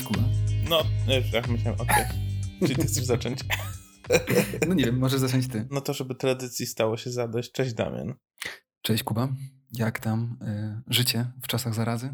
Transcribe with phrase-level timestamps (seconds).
[0.00, 0.28] Cześć Kuba.
[0.68, 0.82] No,
[1.32, 2.04] tak myślałem, okej.
[2.04, 2.16] Okay.
[2.60, 3.40] Czyli ty chcesz zacząć?
[4.68, 5.68] No nie wiem, może zacząć ty.
[5.70, 7.52] No to, żeby tradycji stało się zadość.
[7.52, 8.14] Cześć Damian.
[8.82, 9.28] Cześć Kuba.
[9.72, 10.38] Jak tam
[10.88, 12.10] y, życie w czasach zarazy?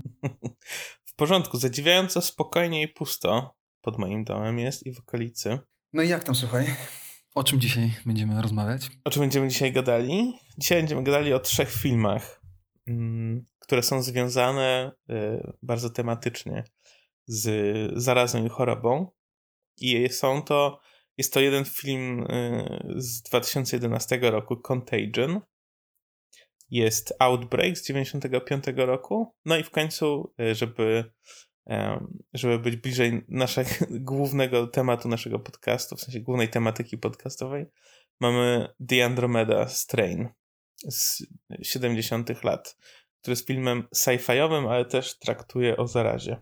[1.05, 5.59] w porządku, zadziwiająco spokojnie i pusto pod moim domem jest i w okolicy.
[5.93, 6.67] No i jak tam, słuchaj?
[7.35, 8.91] O czym dzisiaj będziemy rozmawiać?
[9.05, 10.33] O czym będziemy dzisiaj gadali?
[10.59, 12.41] Dzisiaj będziemy gadali o trzech filmach,
[12.89, 15.15] mm, które są związane y,
[15.63, 16.65] bardzo tematycznie
[17.27, 19.11] z zarazą i chorobą.
[19.81, 20.81] I są to,
[21.17, 25.41] jest to jeden film y, z 2011 roku, Contagion.
[26.71, 29.35] Jest Outbreak z 95 roku.
[29.45, 31.13] No i w końcu, y, żeby,
[32.35, 37.67] żeby być bliżej naszego głównego tematu naszego podcastu, w sensie głównej tematyki podcastowej,
[38.21, 40.29] mamy The Andromeda Strain
[40.91, 41.23] z
[41.63, 42.77] 70 lat,
[43.21, 46.41] który jest filmem sci-fiowym, ale też traktuje o zarazie.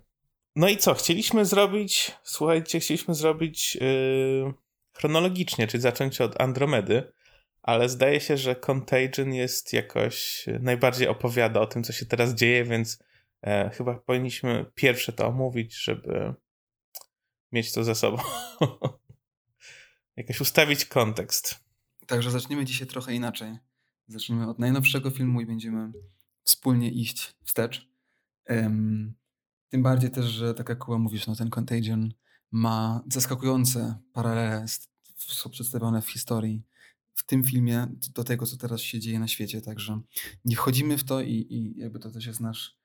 [0.56, 0.94] No i co?
[0.94, 4.54] Chcieliśmy zrobić, słuchajcie, chcieliśmy zrobić yy,
[4.92, 7.12] chronologicznie, czyli zacząć od Andromedy,
[7.62, 12.64] ale zdaje się, że Contagion jest jakoś, najbardziej opowiada o tym, co się teraz dzieje,
[12.64, 13.02] więc
[13.42, 16.34] e, chyba powinniśmy pierwsze to omówić, żeby
[17.52, 18.22] mieć to ze sobą.
[20.16, 21.64] jakoś ustawić kontekst.
[22.06, 23.58] Także zaczniemy dzisiaj trochę inaczej.
[24.08, 25.92] Zaczniemy od najnowszego filmu i będziemy
[26.42, 27.88] wspólnie iść wstecz.
[28.48, 29.14] Um,
[29.74, 32.12] tym bardziej też, że tak jak Kuba mówisz, no ten Contagion
[32.52, 34.64] ma zaskakujące paralele,
[35.16, 36.62] są przedstawione w historii
[37.14, 39.60] w tym filmie do tego, co teraz się dzieje na świecie.
[39.60, 40.00] Także
[40.44, 42.78] nie wchodzimy w to i, i jakby to też jest nasz,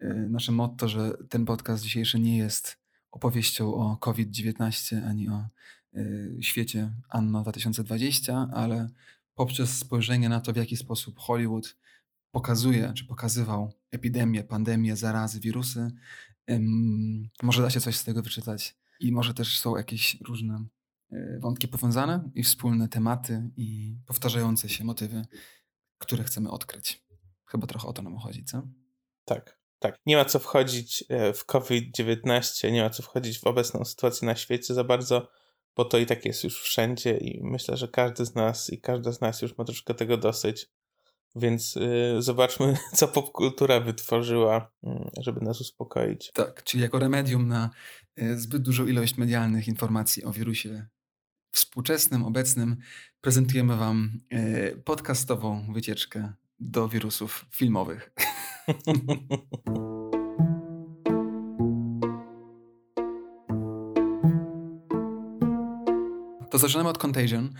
[0.00, 2.78] yy, nasze motto, że ten podcast dzisiejszy nie jest
[3.10, 5.46] opowieścią o COVID-19 ani o
[5.92, 8.88] yy, świecie anno 2020, ale
[9.34, 11.76] poprzez spojrzenie na to, w jaki sposób Hollywood
[12.32, 15.90] pokazuje, czy pokazywał epidemię, pandemię, zarazy, wirusy,
[17.42, 20.64] może da się coś z tego wyczytać i może też są jakieś różne
[21.12, 25.24] e, wątki powiązane i wspólne tematy i powtarzające się motywy,
[25.98, 27.04] które chcemy odkryć.
[27.46, 28.62] Chyba trochę o to nam chodzi, co?
[29.24, 29.96] Tak, tak.
[30.06, 34.36] Nie ma co wchodzić e, w COVID-19, nie ma co wchodzić w obecną sytuację na
[34.36, 35.28] świecie za bardzo,
[35.76, 39.12] bo to i tak jest już wszędzie i myślę, że każdy z nas i każda
[39.12, 40.66] z nas już ma troszkę tego dosyć.
[41.34, 44.88] Więc y, zobaczmy, co popkultura wytworzyła, y,
[45.20, 46.32] żeby nas uspokoić.
[46.32, 47.70] Tak, czyli jako remedium na
[48.22, 50.86] y, zbyt dużą ilość medialnych informacji o wirusie
[51.52, 52.76] współczesnym, obecnym,
[53.20, 58.10] prezentujemy Wam y, podcastową wycieczkę do wirusów filmowych.
[66.50, 67.54] to zaczynamy od Contagion.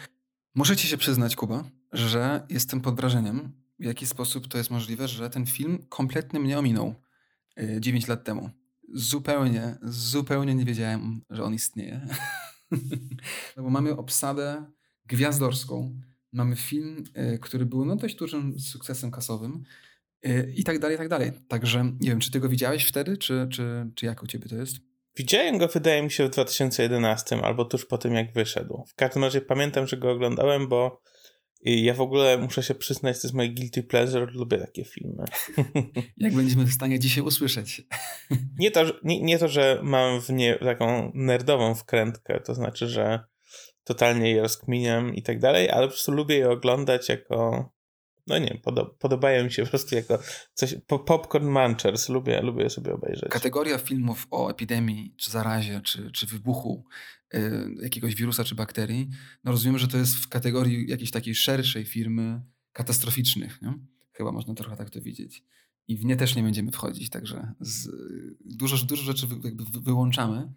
[0.54, 5.30] Możecie się przyznać, Kuba, że jestem pod wrażeniem, w jaki sposób to jest możliwe, że
[5.30, 6.94] ten film kompletnie mnie ominął
[7.80, 8.50] 9 lat temu.
[8.94, 12.06] Zupełnie, zupełnie nie wiedziałem, że on istnieje.
[13.56, 14.64] no bo mamy obsadę
[15.06, 16.00] gwiazdorską,
[16.32, 17.04] mamy film,
[17.34, 19.62] y, który był no dość dużym sukcesem kasowym
[20.26, 21.32] y, i tak dalej, i tak dalej.
[21.48, 24.56] Także nie wiem, czy ty go widziałeś wtedy, czy, czy, czy jak u ciebie to
[24.56, 24.76] jest?
[25.16, 28.84] Widziałem go, wydaje mi się, w 2011 albo tuż po tym, jak wyszedł.
[28.88, 31.02] W każdym razie pamiętam, że go oglądałem, bo
[31.62, 35.24] i ja w ogóle muszę się przyznać, to jest moje guilty pleasure, lubię takie filmy.
[36.16, 37.82] Jak będziemy w stanie dzisiaj usłyszeć.
[38.58, 43.24] Nie to, nie, nie to że mam w nie taką nerdową wkrętkę, to znaczy, że
[43.84, 47.70] totalnie je rozkminiam i tak dalej, ale po prostu lubię je oglądać jako
[48.26, 50.18] no nie, podob, podobają mi się po prostu jako
[50.54, 50.74] coś,
[51.06, 53.30] popcorn munchers, lubię, lubię sobie obejrzeć.
[53.30, 56.84] Kategoria filmów o epidemii, czy zarazie, czy, czy wybuchu
[57.34, 57.38] y,
[57.82, 59.08] jakiegoś wirusa, czy bakterii,
[59.44, 63.74] no rozumiem, że to jest w kategorii jakiejś takiej szerszej firmy katastroficznych, nie?
[64.12, 65.44] Chyba można trochę tak to widzieć.
[65.88, 67.88] I w nie też nie będziemy wchodzić, także z,
[68.44, 69.36] dużo, dużo rzeczy wy,
[69.80, 70.52] wyłączamy,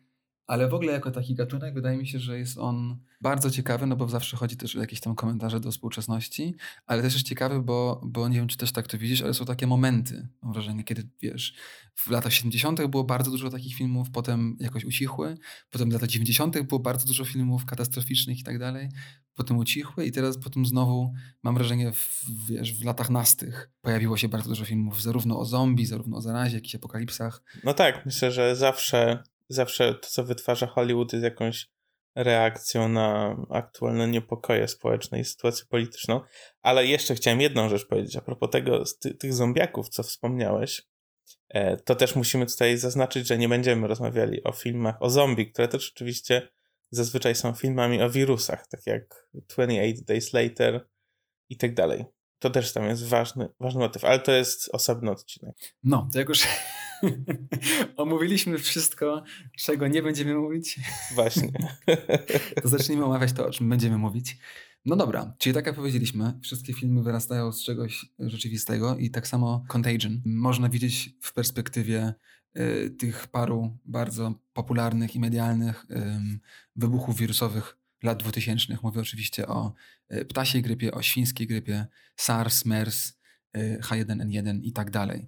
[0.47, 3.95] ale w ogóle jako taki gatunek wydaje mi się, że jest on bardzo ciekawy, no
[3.95, 6.55] bo zawsze chodzi też o jakieś tam komentarze do współczesności,
[6.85, 9.45] ale też jest ciekawy, bo, bo nie wiem, czy też tak to widzisz, ale są
[9.45, 11.55] takie momenty, mam wrażenie, kiedy wiesz,
[11.95, 12.87] w latach 70.
[12.87, 15.37] było bardzo dużo takich filmów, potem jakoś ucichły,
[15.69, 16.61] potem w latach 90.
[16.61, 18.89] było bardzo dużo filmów katastroficznych i tak dalej,
[19.35, 21.13] potem ucichły i teraz potem znowu
[21.43, 25.85] mam wrażenie, w, wiesz, w latach nastych pojawiło się bardzo dużo filmów zarówno o zombie,
[25.85, 27.43] zarówno o zarazie, jakichś apokalipsach.
[27.63, 31.67] No tak, myślę, że zawsze zawsze to, co wytwarza Hollywood, jest jakąś
[32.15, 36.21] reakcją na aktualne niepokoje społeczne i sytuację polityczną.
[36.61, 40.83] Ale jeszcze chciałem jedną rzecz powiedzieć a propos tego, ty, tych zombiaków, co wspomniałeś.
[41.49, 45.67] E, to też musimy tutaj zaznaczyć, że nie będziemy rozmawiali o filmach o zombie, które
[45.67, 46.47] też oczywiście
[46.91, 50.87] zazwyczaj są filmami o wirusach, tak jak 28 Days Later
[51.49, 52.05] i tak dalej.
[52.39, 55.55] To też tam jest ważny, ważny motyw, ale to jest osobny odcinek.
[55.83, 56.47] No, to jak już
[57.97, 59.23] Omówiliśmy wszystko,
[59.57, 60.79] czego nie będziemy mówić.
[61.13, 61.51] Właśnie.
[62.61, 64.37] to zacznijmy omawiać to, o czym będziemy mówić.
[64.85, 69.65] No dobra, czyli tak jak powiedzieliśmy, wszystkie filmy wyrastają z czegoś rzeczywistego i tak samo
[69.67, 72.13] Contagion można widzieć w perspektywie
[72.57, 75.95] y, tych paru bardzo popularnych i medialnych y,
[76.75, 78.77] wybuchów wirusowych lat 2000.
[78.83, 79.73] Mówię oczywiście o
[80.13, 83.13] y, ptasiej grypie, o świńskiej grypie, SARS, MERS,
[83.57, 85.27] y, H1N1 i tak dalej.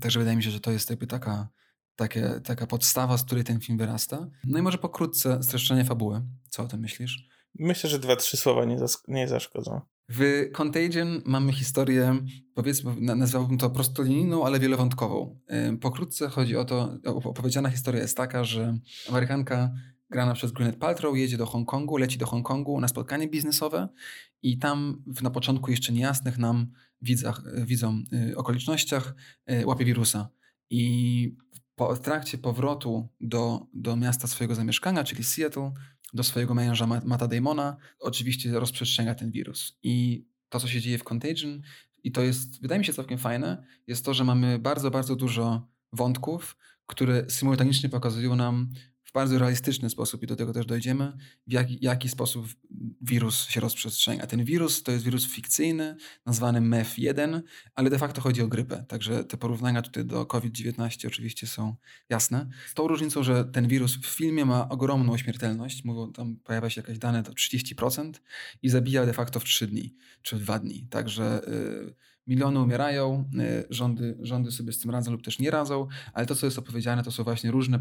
[0.00, 1.48] Także wydaje mi się, że to jest jakby taka,
[1.96, 4.28] takie, taka podstawa, z której ten film wyrasta.
[4.44, 6.22] No i może pokrótce streszczenie fabuły.
[6.48, 7.28] Co o tym myślisz?
[7.58, 8.76] Myślę, że dwa, trzy słowa nie,
[9.08, 9.80] nie zaszkodzą.
[10.08, 12.18] W Contagion mamy historię,
[12.54, 15.38] powiedzmy, nazwałbym to prostolinijną, ale wielowątkową.
[15.80, 19.70] Pokrótce chodzi o to, opowiedziana historia jest taka, że Amerykanka
[20.10, 23.88] grana przez Gwyneth Paltrow jedzie do Hongkongu, leci do Hongkongu na spotkanie biznesowe
[24.42, 29.14] i tam na początku jeszcze niejasnych nam widzach, widzom y, okolicznościach
[29.50, 30.28] y, łapie wirusa.
[30.70, 31.36] I
[31.74, 35.72] po, w trakcie powrotu do, do miasta swojego zamieszkania, czyli Seattle,
[36.12, 39.78] do swojego męża Mata Damona, oczywiście rozprzestrzenia ten wirus.
[39.82, 41.62] I to, co się dzieje w Contagion,
[42.04, 45.68] i to jest, wydaje mi się całkiem fajne, jest to, że mamy bardzo, bardzo dużo
[45.92, 46.56] wątków,
[46.86, 48.72] które symultanicznie pokazują nam
[49.10, 51.12] w bardzo realistyczny sposób, i do tego też dojdziemy,
[51.46, 52.46] w jaki, jaki sposób
[53.00, 54.26] wirus się rozprzestrzenia.
[54.26, 55.96] Ten wirus to jest wirus fikcyjny,
[56.26, 57.40] nazwany MEF1,
[57.74, 58.84] ale de facto chodzi o grypę.
[58.88, 61.76] Także te porównania tutaj do COVID-19 oczywiście są
[62.08, 62.48] jasne.
[62.66, 66.80] Z tą różnicą, że ten wirus w filmie ma ogromną śmiertelność, mówią, tam pojawia się
[66.80, 68.12] jakieś dane to 30%
[68.62, 70.86] i zabija de facto w 3 dni czy w 2 dni.
[70.90, 71.40] Także.
[71.46, 71.94] Yy,
[72.30, 76.34] miliony umierają, y, rządy, rządy sobie z tym radzą lub też nie radzą, ale to,
[76.34, 77.80] co jest opowiedziane, to są właśnie różne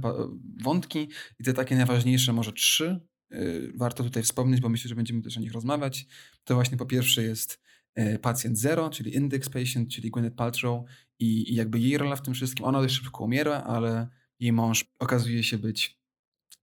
[0.64, 1.08] wątki
[1.40, 3.00] i te takie najważniejsze, może trzy,
[3.34, 6.08] y, warto tutaj wspomnieć, bo myślę, że będziemy też o nich rozmawiać.
[6.44, 7.60] To właśnie po pierwsze jest
[8.00, 10.86] y, pacjent zero, czyli index patient, czyli Gwyneth Paltrow
[11.20, 12.66] i, i jakby jej rola w tym wszystkim.
[12.66, 14.08] Ona dość szybko umiera, ale
[14.40, 15.99] jej mąż okazuje się być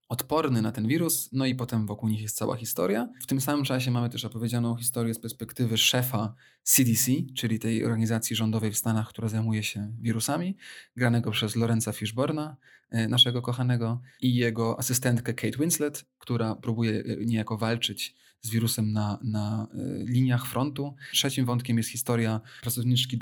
[0.08, 3.08] odporny na ten wirus, no i potem wokół nich jest cała historia.
[3.20, 8.36] W tym samym czasie mamy też opowiedzianą historię z perspektywy szefa CDC, czyli tej organizacji
[8.36, 10.56] rządowej w Stanach, która zajmuje się wirusami,
[10.96, 12.56] granego przez Lorenza Fishborna,
[12.90, 18.92] e, naszego kochanego, i jego asystentkę Kate Winslet, która próbuje e, niejako walczyć z wirusem
[18.92, 20.94] na, na e, liniach frontu.
[21.12, 23.18] Trzecim wątkiem jest historia pracowniczki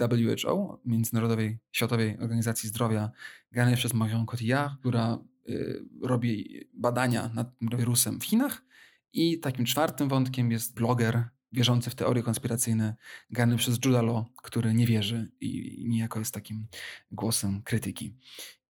[0.46, 3.10] WHO, Międzynarodowej Światowej Organizacji Zdrowia,
[3.52, 5.18] granej przez Marion Cotillard, która
[5.48, 8.64] Y, robi badania nad tym wirusem w Chinach.
[9.12, 12.96] I takim czwartym wątkiem jest bloger wierzący w teorie konspiracyjne,
[13.30, 16.66] gany przez Judah który nie wierzy i niejako jest takim
[17.10, 18.16] głosem krytyki.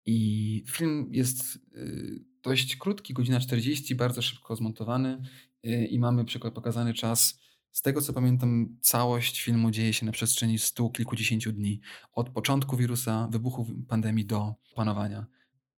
[0.06, 5.22] I film jest y, dość krótki, godzina 40, bardzo szybko zmontowany
[5.66, 6.24] y, i mamy
[6.54, 7.40] pokazany czas.
[7.70, 11.80] Z tego co pamiętam, całość filmu dzieje się na przestrzeni stu kilkudziesięciu dni.
[12.12, 15.26] Od początku wirusa, wybuchu pandemii do panowania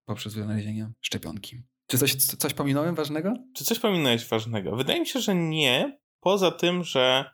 [0.07, 1.63] poprzez wynalezienie szczepionki.
[1.87, 3.33] Czy coś, coś pominąłem ważnego?
[3.55, 4.75] Czy coś pominąłeś ważnego?
[4.75, 5.99] Wydaje mi się, że nie.
[6.19, 7.31] Poza tym, że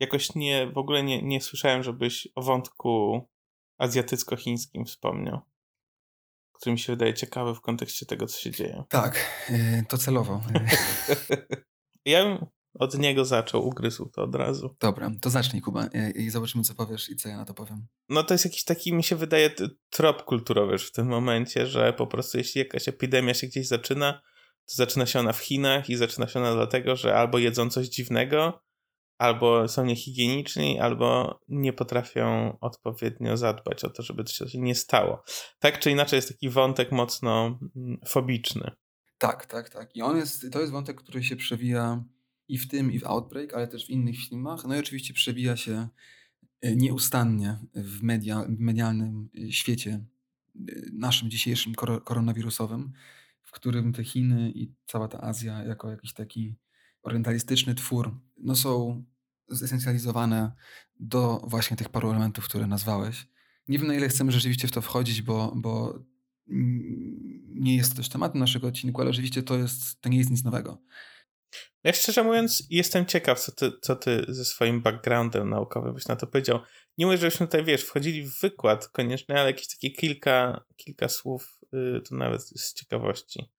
[0.00, 3.20] jakoś nie, w ogóle nie, nie słyszałem, żebyś o wątku
[3.78, 5.40] azjatycko-chińskim wspomniał.
[6.52, 8.84] Który mi się wydaje ciekawy w kontekście tego, co się dzieje.
[8.88, 10.40] Tak, y, to celowo.
[12.04, 14.76] ja od niego zaczął, ugryzł to od razu.
[14.80, 17.86] Dobra, to zacznij Kuba i zobaczymy co powiesz i co ja na to powiem.
[18.08, 19.50] No to jest jakiś taki, mi się wydaje,
[19.90, 24.12] trop kulturowy w tym momencie, że po prostu jeśli jakaś epidemia się gdzieś zaczyna,
[24.68, 27.88] to zaczyna się ona w Chinach i zaczyna się ona dlatego, że albo jedzą coś
[27.88, 28.62] dziwnego,
[29.18, 35.22] albo są niehigieniczni, albo nie potrafią odpowiednio zadbać o to, żeby to się nie stało.
[35.58, 38.70] Tak czy inaczej jest taki wątek mocno mm, fobiczny.
[39.18, 39.96] Tak, tak, tak.
[39.96, 42.04] I on jest, to jest wątek, który się przewija
[42.52, 44.64] i w tym, i w Outbreak, ale też w innych filmach.
[44.64, 45.88] No i oczywiście przebija się
[46.60, 52.92] e, nieustannie w, media, medialnym e, świecie e, naszym dzisiejszym koronawirusowym,
[53.42, 56.56] w którym te Chiny i cała ta Azja jako jakiś taki
[57.02, 59.04] orientalistyczny twór no są
[59.48, 60.52] zesencjalizowane
[61.00, 63.28] do właśnie tych paru elementów, które nazwałeś.
[63.68, 66.04] Nie wiem na ile chcemy rzeczywiście w to wchodzić, bo, bo
[67.48, 70.44] nie jest to też tematem naszego odcinku, ale rzeczywiście to, jest, to nie jest nic
[70.44, 70.82] nowego.
[71.84, 76.16] Ja szczerze mówiąc jestem ciekaw, co ty, co ty ze swoim backgroundem naukowym byś na
[76.16, 76.60] to powiedział.
[76.98, 81.58] Nie mówię, żebyśmy tutaj, wiesz, wchodzili w wykład koniecznie, ale jakieś takie kilka, kilka słów
[81.72, 83.50] yy, to nawet z ciekawości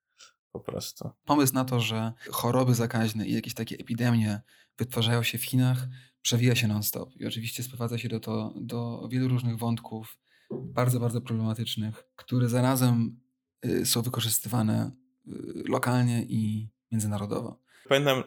[0.51, 1.09] po prostu.
[1.25, 4.41] Pomysł na to, że choroby zakaźne i jakieś takie epidemie
[4.77, 5.88] wytwarzają się w Chinach,
[6.21, 7.15] przewija się non-stop.
[7.15, 10.17] I oczywiście sprowadza się do, to, do wielu różnych wątków,
[10.51, 13.19] bardzo, bardzo problematycznych, które zarazem
[13.65, 14.91] y, są wykorzystywane
[15.27, 15.31] y,
[15.67, 17.62] lokalnie i międzynarodowo.
[17.89, 18.23] Pamiętam,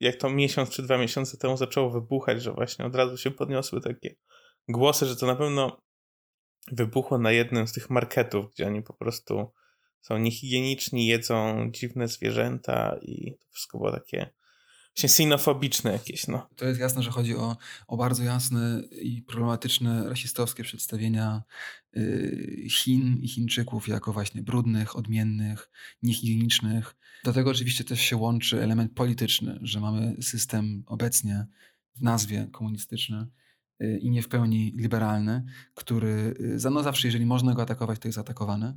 [0.00, 3.80] jak to miesiąc czy dwa miesiące temu zaczęło wybuchać, że właśnie od razu się podniosły
[3.80, 4.16] takie
[4.68, 5.82] głosy, że to na pewno
[6.72, 9.52] wybuchło na jednym z tych marketów, gdzie oni po prostu
[10.00, 14.30] są niehigieniczni, jedzą dziwne zwierzęta i to wszystko było takie
[14.96, 16.48] właśnie sinofobiczne jakieś, no.
[16.56, 21.42] To jest jasne, że chodzi o, o bardzo jasne i problematyczne rasistowskie przedstawienia
[21.92, 25.70] yy, Chin i Chińczyków jako właśnie brudnych, odmiennych,
[26.02, 26.96] niehigienicznych.
[27.24, 31.46] Do tego oczywiście też się łączy element polityczny, że mamy system obecnie
[31.96, 33.45] w nazwie komunistyczny, Y,
[33.80, 38.18] i nie w pełni liberalny, który y, no zawsze, jeżeli można go atakować, to jest
[38.18, 38.74] atakowany.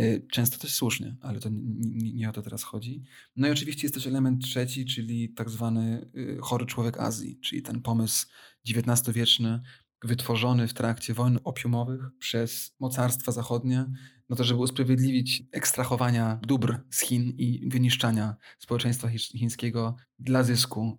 [0.00, 3.02] Y, często też słusznie, ale to nie, nie, o to teraz chodzi.
[3.36, 7.80] No i oczywiście jest też element trzeci, czyli tak zwany chory człowiek Azji, czyli ten
[7.80, 8.26] pomysł
[8.68, 9.60] XIX-wieczny,
[10.04, 13.86] wytworzony w trakcie wojen opiumowych przez mocarstwa zachodnie,
[14.28, 20.98] no to żeby usprawiedliwić ekstrahowania dóbr z Chin i wyniszczania społeczeństwa chińskiego dla zysku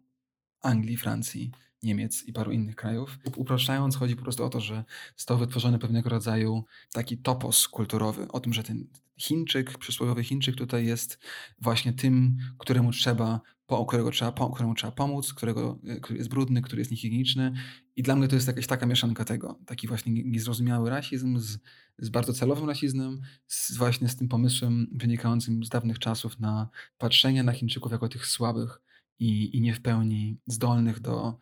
[0.61, 1.51] Anglii, Francji
[1.83, 3.19] Niemiec i paru innych krajów.
[3.35, 4.83] Upraszczając, chodzi po prostu o to, że
[5.17, 8.87] został wytworzony pewnego rodzaju taki topos kulturowy, o tym, że ten
[9.19, 11.19] Chińczyk, przysłowiowy Chińczyk tutaj jest
[11.61, 16.29] właśnie tym, któremu trzeba, po, którego trzeba, po, któremu trzeba pomóc, którego, e, który jest
[16.29, 17.53] brudny, który jest niehigieniczny.
[17.95, 19.59] I dla mnie to jest jakaś taka mieszanka tego.
[19.65, 21.59] Taki właśnie niezrozumiały rasizm z,
[21.97, 27.43] z bardzo celowym rasizmem, z właśnie z tym pomysłem wynikającym z dawnych czasów na patrzenie
[27.43, 28.81] na Chińczyków jako tych słabych
[29.19, 31.39] i, i nie w pełni zdolnych do,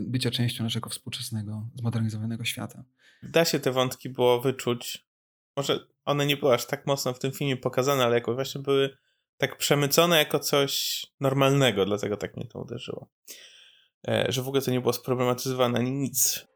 [0.00, 2.84] bycia częścią naszego współczesnego, zmodernizowanego świata.
[3.22, 5.06] Da się te wątki było wyczuć.
[5.56, 8.96] Może one nie były aż tak mocno w tym filmie pokazane, ale jako właśnie były
[9.38, 13.08] tak przemycone jako coś normalnego, dlatego tak mnie to uderzyło.
[14.08, 16.46] E, że w ogóle to nie było sproblematyzowane ani nic.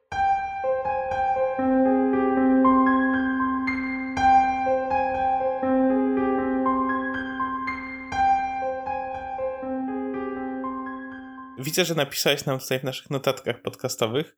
[11.58, 14.36] Widzę, że napisałeś nam tutaj w naszych notatkach podcastowych,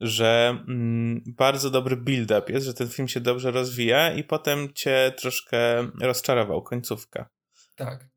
[0.00, 5.12] że mm, bardzo dobry build-up jest, że ten film się dobrze rozwija i potem cię
[5.18, 7.28] troszkę rozczarował końcówka.
[7.74, 8.08] Tak.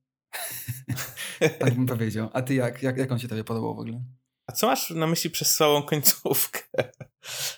[1.60, 2.30] tak bym powiedział.
[2.34, 2.84] A ty jak?
[2.84, 2.98] jak?
[2.98, 4.04] Jak on się tobie podobał w ogóle?
[4.48, 6.62] A co masz na myśli przez całą końcówkę?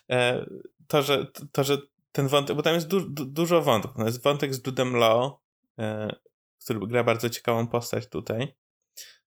[0.09, 0.45] E,
[0.87, 1.77] to, że, to, że
[2.11, 3.97] ten wątek, bo tam jest du, du, dużo wątków.
[3.97, 5.31] No jest wątek z Dudem Law,
[5.79, 6.15] e,
[6.63, 8.55] który gra bardzo ciekawą postać tutaj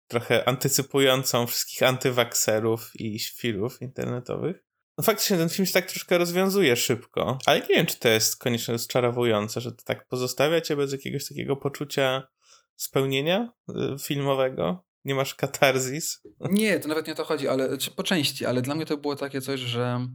[0.08, 4.66] trochę antycypującą wszystkich antywakserów i świrów internetowych.
[4.98, 8.38] No faktycznie ten film się tak troszkę rozwiązuje szybko, ale nie wiem, czy to jest
[8.38, 12.28] koniecznie rozczarowujące, że to tak pozostawia cię bez jakiegoś takiego poczucia
[12.76, 14.86] spełnienia y, filmowego.
[15.06, 16.22] Nie masz katarzis?
[16.40, 19.16] Nie, to nawet nie o to chodzi, ale po części, ale dla mnie to było
[19.16, 20.08] takie coś, że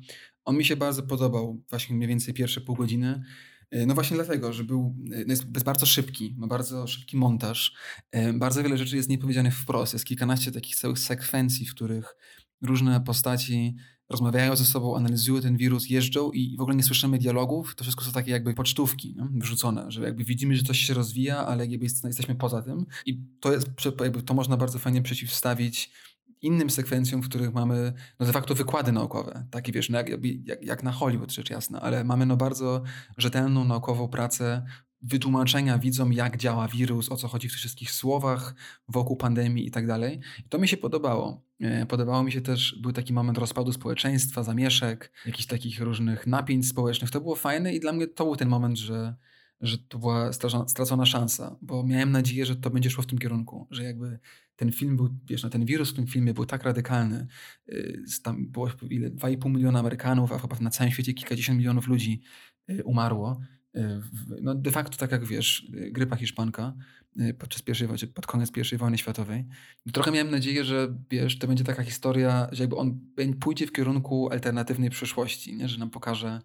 [0.45, 3.23] on mi się bardzo podobał, właśnie mniej więcej pierwsze pół godziny.
[3.71, 7.17] E, no właśnie dlatego, że był, e, no jest, jest, bardzo szybki, ma bardzo szybki
[7.17, 7.75] montaż,
[8.12, 9.93] e, bardzo wiele rzeczy jest niepowiedzianych wprost.
[9.93, 12.17] Jest kilkanaście takich całych sekwencji, w których
[12.62, 13.77] różne postaci
[14.11, 17.75] rozmawiają ze sobą, analizują ten wirus, jeżdżą i w ogóle nie słyszymy dialogów.
[17.75, 19.29] To wszystko są takie jakby pocztówki nie?
[19.41, 22.87] wrzucone, że jakby widzimy, że coś się rozwija, ale jakby jesteśmy poza tym.
[23.07, 25.93] I to jest, jakby to można bardzo fajnie przeciwstawić
[26.43, 30.09] innym sekwencjom, w których mamy no de facto wykłady naukowe, takie wiesz, no jak,
[30.45, 32.83] jak, jak na Hollywood rzecz jasna, ale mamy no bardzo
[33.17, 34.63] rzetelną naukową pracę
[35.03, 38.55] wytłumaczenia widzom, jak działa wirus, o co chodzi w tych wszystkich słowach
[38.89, 40.21] wokół pandemii i tak dalej.
[40.49, 41.43] To mi się podobało.
[41.61, 46.69] E, podobało mi się też, był taki moment rozpadu społeczeństwa, zamieszek, jakichś takich różnych napięć
[46.69, 47.11] społecznych.
[47.11, 49.15] To było fajne i dla mnie to był ten moment, że
[49.61, 50.33] że to była
[50.67, 54.19] stracona szansa, bo miałem nadzieję, że to będzie szło w tym kierunku, że jakby
[54.61, 57.26] ten film był, wiesz, no ten wirus w tym filmie był tak radykalny,
[57.69, 62.21] y, tam było ile, 2,5 miliona Amerykanów, a chyba na całym świecie kilkadziesiąt milionów ludzi
[62.71, 63.40] y, umarło.
[63.76, 63.81] Y,
[64.43, 66.75] no de facto tak jak wiesz, grypa hiszpanka
[67.38, 69.45] podczas pierwszej, pod koniec pierwszej wojny światowej.
[69.93, 73.00] Trochę miałem nadzieję, że wiesz, to będzie taka historia, że jakby on
[73.40, 75.69] pójdzie w kierunku alternatywnej przyszłości, nie?
[75.69, 76.40] że nam pokaże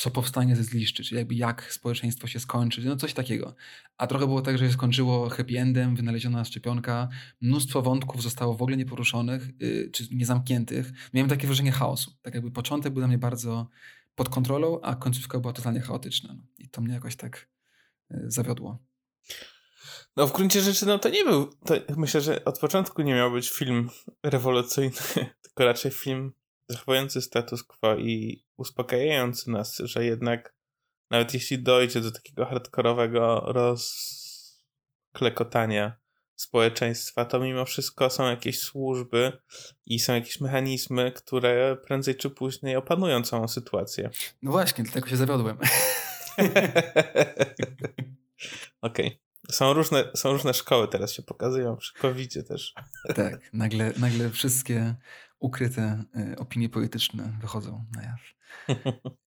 [0.00, 3.54] co powstanie ze zgliszczy, czyli jakby jak społeczeństwo się skończy, no coś takiego.
[3.96, 7.08] A trochę było tak, że się skończyło happy endem, wynaleziona szczepionka,
[7.40, 10.92] mnóstwo wątków zostało w ogóle nieporuszonych, yy, czy niezamkniętych.
[11.14, 12.12] Miałem takie wrażenie chaosu.
[12.22, 13.68] Tak jakby początek był dla mnie bardzo
[14.14, 16.34] pod kontrolą, a końcówka była totalnie chaotyczna.
[16.34, 16.42] No.
[16.58, 17.48] I to mnie jakoś tak
[18.10, 18.78] yy, zawiodło.
[20.16, 23.32] No w gruncie rzeczy, no to nie był, to myślę, że od początku nie miał
[23.32, 23.90] być film
[24.22, 24.96] rewolucyjny,
[25.42, 26.32] tylko raczej film
[26.72, 30.54] zachowujący status quo i uspokajający nas, że jednak
[31.10, 33.44] nawet jeśli dojdzie do takiego hardkorowego
[35.12, 36.00] rozklekotania
[36.34, 39.32] społeczeństwa, to mimo wszystko są jakieś służby
[39.86, 44.10] i są jakieś mechanizmy, które prędzej czy później opanują całą sytuację.
[44.42, 45.58] No właśnie, dlatego się zawiodłem.
[48.80, 49.06] Okej.
[49.06, 49.29] Okay.
[49.50, 52.74] Są różne, są różne szkoły teraz się pokazują, przy covid też.
[53.16, 54.94] Tak, nagle, nagle wszystkie
[55.38, 58.20] ukryte y, opinie polityczne wychodzą na jaw.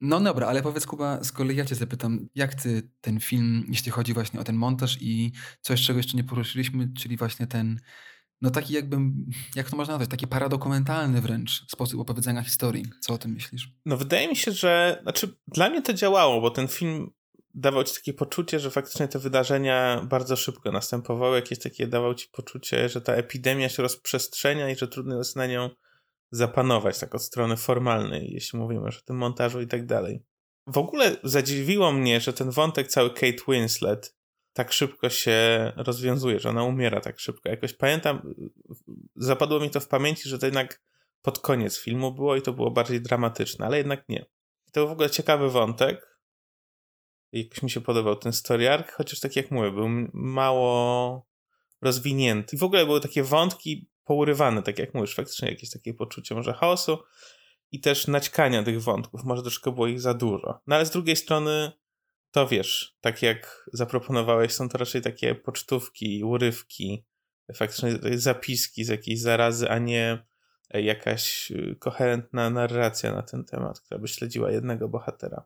[0.00, 3.92] No dobra, ale powiedz Kuba, z kolei ja cię zapytam, jak ty ten film, jeśli
[3.92, 7.80] chodzi właśnie o ten montaż i coś, czego jeszcze nie poruszyliśmy, czyli właśnie ten,
[8.40, 12.84] no taki jakbym, jak to można nazwać, taki paradokumentalny wręcz sposób opowiedzenia historii.
[13.00, 13.68] Co o tym myślisz?
[13.86, 17.10] No wydaje mi się, że, znaczy dla mnie to działało, bo ten film
[17.54, 22.28] dawał ci takie poczucie, że faktycznie te wydarzenia bardzo szybko następowały, jakieś takie dawał ci
[22.32, 25.70] poczucie, że ta epidemia się rozprzestrzenia i że trudno jest na nią
[26.30, 30.22] zapanować tak od strony formalnej, jeśli mówimy o tym montażu i tak dalej.
[30.66, 34.16] W ogóle zadziwiło mnie, że ten wątek cały Kate Winslet
[34.52, 37.48] tak szybko się rozwiązuje, że ona umiera tak szybko.
[37.48, 38.34] Jakoś pamiętam,
[39.16, 40.82] zapadło mi to w pamięci, że to jednak
[41.22, 44.26] pod koniec filmu było i to było bardziej dramatyczne, ale jednak nie.
[44.72, 46.13] To był w ogóle ciekawy wątek.
[47.34, 51.26] Jakoś mi się podobał ten story arc, chociaż tak jak mówię, był mało
[51.82, 52.56] rozwinięty.
[52.56, 56.52] I w ogóle były takie wątki pourywane, tak jak mówisz, faktycznie jakieś takie poczucie może
[56.52, 56.98] chaosu
[57.72, 59.24] i też naćkania tych wątków.
[59.24, 60.60] Może troszkę było ich za dużo.
[60.66, 61.72] No ale z drugiej strony
[62.30, 67.04] to wiesz, tak jak zaproponowałeś, są to raczej takie pocztówki, urywki,
[67.54, 70.26] faktycznie zapiski z jakiejś zarazy, a nie
[70.74, 75.44] jakaś y, koherentna narracja na ten temat, która by śledziła jednego bohatera.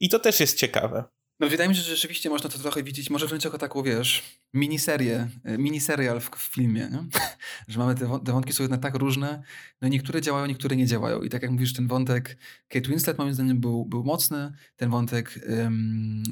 [0.00, 1.04] I to też jest ciekawe.
[1.40, 4.22] No wydaje mi się, że rzeczywiście można to trochę widzieć, może wręcz jako taką, wiesz,
[4.54, 7.04] miniserię, e, miniserial w, w filmie, nie?
[7.68, 9.42] że mamy te, te, wątki są jednak tak różne,
[9.80, 13.34] no niektóre działają, niektóre nie działają i tak jak mówisz, ten wątek Kate Winslet moim
[13.34, 16.22] zdaniem był, był mocny, ten wątek um,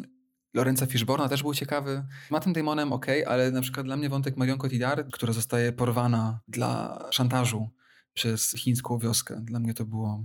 [0.54, 2.04] Lorenza Fishborna też był ciekawy.
[2.30, 6.98] Mattem Damonem ok, ale na przykład dla mnie wątek Marion Cotillard, która zostaje porwana dla
[7.10, 7.70] szantażu
[8.14, 10.24] przez chińską wioskę, dla mnie to było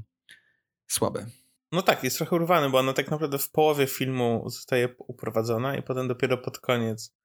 [0.87, 1.25] słabe.
[1.73, 5.83] No tak, jest trochę urwany, bo ona tak naprawdę w połowie filmu zostaje uprowadzona i
[5.83, 7.15] potem dopiero pod koniec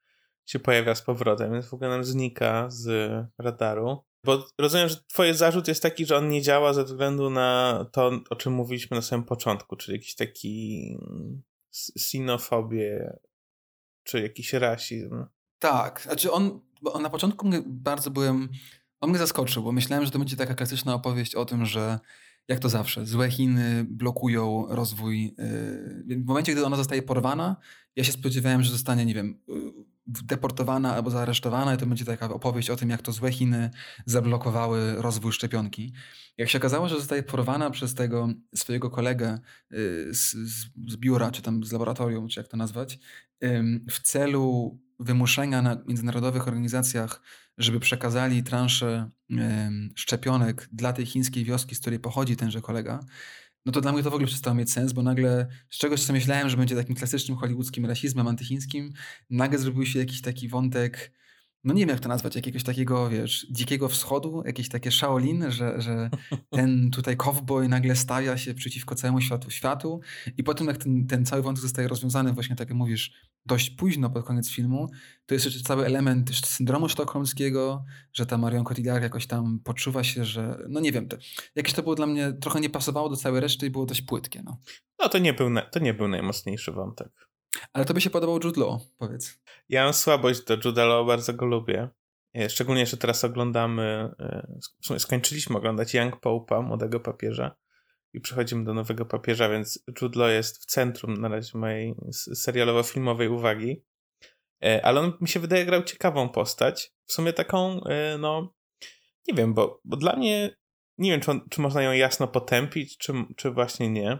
[0.47, 4.05] się pojawia z powrotem, więc w ogóle nam znika z radaru.
[4.25, 8.11] Bo rozumiem, że twoje zarzut jest taki, że on nie działa ze względu na to,
[8.31, 10.97] o czym mówiliśmy na samym początku, czyli jakiś taki
[11.99, 13.19] sinofobię,
[14.05, 15.25] czy jakiś rasizm.
[15.59, 18.49] Tak, znaczy on, on na początku bardzo byłem,
[19.01, 21.99] on mnie zaskoczył, bo myślałem, że to będzie taka klasyczna opowieść o tym, że
[22.49, 25.27] jak to zawsze, złe Chiny blokują rozwój.
[25.27, 27.57] Y, w momencie, gdy ona zostaje porwana,
[27.97, 29.53] ja się spodziewałem, że zostanie, nie wiem, y,
[30.07, 33.71] deportowana albo zaaresztowana i to będzie taka opowieść o tym, jak to złe Chiny
[34.07, 35.93] zablokowały rozwój szczepionki.
[36.39, 39.39] Jak się okazało, że zostaje porwana przez tego swojego kolegę
[39.73, 40.33] y, z,
[40.89, 42.99] z biura, czy tam z laboratorium, czy jak to nazwać,
[43.91, 47.23] w celu wymuszenia na międzynarodowych organizacjach,
[47.59, 49.11] żeby przekazali transze
[49.95, 53.01] szczepionek dla tej chińskiej wioski, z której pochodzi tenże kolega,
[53.67, 56.13] no to dla mnie to w ogóle przestało mieć sens, bo nagle z czegoś, co
[56.13, 58.93] myślałem, że będzie takim klasycznym hollywoodzkim rasizmem antychińskim,
[59.31, 61.13] nagle zrobił się jakiś taki wątek
[61.65, 65.81] no nie wiem jak to nazwać, jakiegoś takiego, wiesz, dzikiego wschodu, jakieś takie Shaolin, że,
[65.81, 66.11] że
[66.51, 70.01] ten tutaj cowboy nagle stawia się przeciwko całemu światu, światu
[70.37, 73.13] i potem jak ten, ten cały wątek zostaje rozwiązany właśnie, tak jak mówisz,
[73.47, 74.91] dość późno pod koniec filmu,
[75.27, 80.25] to jest jeszcze cały element syndromu sztokholmskiego, że ta Marion Cotillard jakoś tam poczuwa się,
[80.25, 81.17] że, no nie wiem, to,
[81.55, 84.43] jakieś to było dla mnie, trochę nie pasowało do całej reszty i było dość płytkie,
[84.45, 84.59] no.
[84.99, 87.28] No to nie był, to nie był najmocniejszy wątek.
[87.73, 89.41] Ale to by się podobał Jude Law, powiedz.
[89.69, 91.89] Ja mam słabość do Jude Law, bardzo go lubię.
[92.37, 97.57] E, szczególnie, że teraz oglądamy, e, skończyliśmy oglądać Young Pope'a, młodego papieża
[98.13, 101.95] i przechodzimy do nowego papieża, więc Jude Law jest w centrum na razie mojej
[102.35, 103.85] serialowo-filmowej uwagi.
[104.65, 106.93] E, ale on mi się wydaje grał ciekawą postać.
[107.07, 107.81] W sumie taką,
[108.19, 108.55] no,
[109.29, 110.57] nie wiem, bo, bo dla mnie,
[110.99, 114.19] nie wiem, czy, on, czy można ją jasno potępić, czy, czy właśnie nie.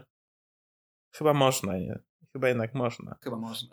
[1.15, 1.99] Chyba można, nie?
[2.33, 3.17] Chyba jednak można.
[3.23, 3.69] Chyba można.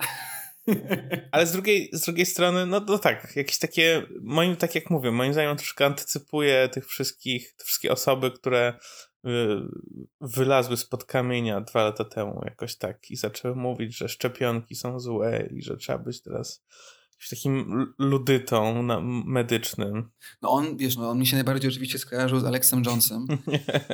[1.32, 5.10] Ale z drugiej, z drugiej strony, no to tak, jakieś takie, moim, tak jak mówię,
[5.10, 8.78] moim zdaniem troszkę antycypuje tych wszystkich, te wszystkie osoby, które
[9.26, 9.30] y,
[10.20, 15.48] wylazły spod kamienia dwa lata temu jakoś tak i zaczęły mówić, że szczepionki są złe
[15.50, 16.64] i że trzeba być teraz
[17.30, 20.10] takim ludytą na, medycznym.
[20.42, 23.26] No on, wiesz, no on mi się najbardziej oczywiście skojarzył z Alexem Jonesem.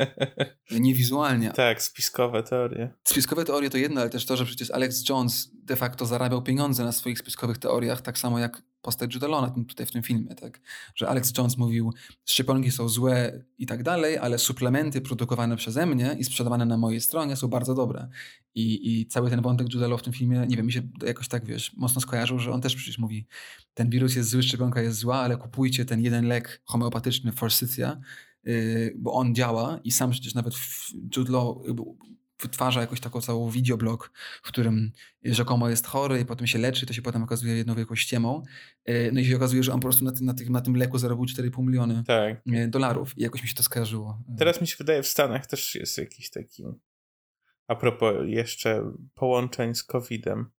[0.70, 1.50] Nie wizualnie.
[1.50, 2.94] Tak, spiskowe teorie.
[3.04, 6.84] Spiskowe teorie to jedno, ale też to, że przecież Alex Jones de facto zarabiał pieniądze
[6.84, 10.60] na swoich spiskowych teoriach, tak samo jak postać Judelona tutaj w tym filmie, tak?
[10.94, 11.92] Że Alex Jones mówił,
[12.24, 17.00] szczepionki są złe i tak dalej, ale suplementy produkowane przeze mnie i sprzedawane na mojej
[17.00, 18.08] stronie są bardzo dobre.
[18.54, 21.46] I, i cały ten wątek Judelo w tym filmie, nie wiem, mi się jakoś tak,
[21.46, 23.26] wiesz, mocno skojarzył, że on też przecież mówi,
[23.74, 28.00] ten wirus jest zły, szczepionka jest zła, ale kupujcie ten jeden lek homeopatyczny Forsythia,
[28.44, 30.54] yy, bo on działa i sam przecież nawet
[31.16, 31.56] Jude Law
[32.42, 34.10] wytwarza jakoś taką całą videoblog,
[34.42, 34.92] w którym
[35.24, 38.42] rzekomo jest chory i potem się leczy, to się potem okazuje jedną wielką ściemą.
[38.84, 40.76] E, no i się okazuje, że on po prostu na tym, na tym, na tym
[40.76, 42.42] leku zarobił 4,5 miliony tak.
[42.52, 44.18] E, dolarów i jakoś mi się to skojarzyło.
[44.38, 46.64] Teraz mi się wydaje, w Stanach też jest jakiś taki
[47.66, 50.50] A propos jeszcze połączeń z COVID-em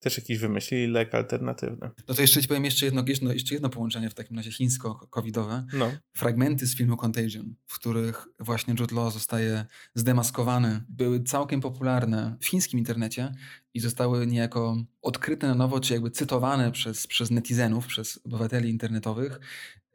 [0.00, 1.90] też jakiś wymyślili lek alternatywny.
[2.08, 5.64] No to jeszcze ci powiem jeszcze jedno, jedno, jeszcze jedno połączenie w takim razie chińsko-covidowe.
[5.72, 5.92] No.
[6.12, 12.46] Fragmenty z filmu Contagion, w których właśnie Jude Law zostaje zdemaskowany, były całkiem popularne w
[12.46, 13.34] chińskim internecie
[13.76, 19.40] i zostały niejako odkryte na nowo, czy jakby cytowane przez, przez netizenów, przez obywateli internetowych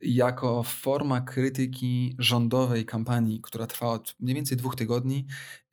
[0.02, 5.28] jako forma krytyki rządowej kampanii, która trwa od mniej więcej dwóch tygodni,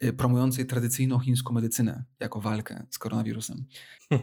[0.04, 3.64] y, promującej tradycyjną chińską medycynę jako walkę z koronawirusem.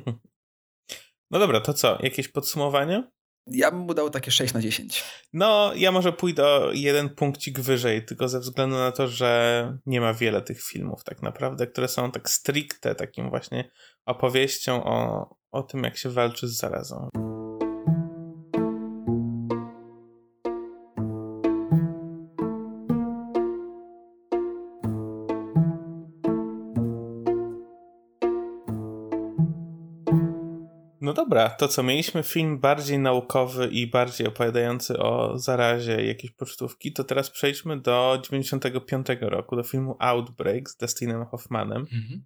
[1.31, 1.97] No dobra, to co?
[2.03, 3.11] Jakieś podsumowanie?
[3.47, 5.03] Ja bym mu dał takie 6 na 10.
[5.33, 10.13] No, ja może pójdę jeden punkcik wyżej, tylko ze względu na to, że nie ma
[10.13, 13.71] wiele tych filmów tak naprawdę, które są tak stricte takim właśnie
[14.05, 17.09] opowieścią o, o tym, jak się walczy z zarazą.
[31.25, 37.03] Dobra, to co, mieliśmy film bardziej naukowy i bardziej opowiadający o zarazie jakiejś pocztówki, to
[37.03, 42.25] teraz przejdźmy do 95 roku, do filmu Outbreak z Dustinem Hoffmanem mhm.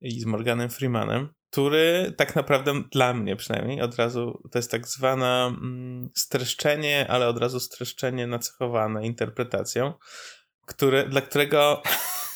[0.00, 4.88] i z Morganem Freemanem, który tak naprawdę dla mnie przynajmniej od razu, to jest tak
[4.88, 9.92] zwana mm, streszczenie, ale od razu streszczenie nacechowane interpretacją,
[10.66, 11.82] które, dla którego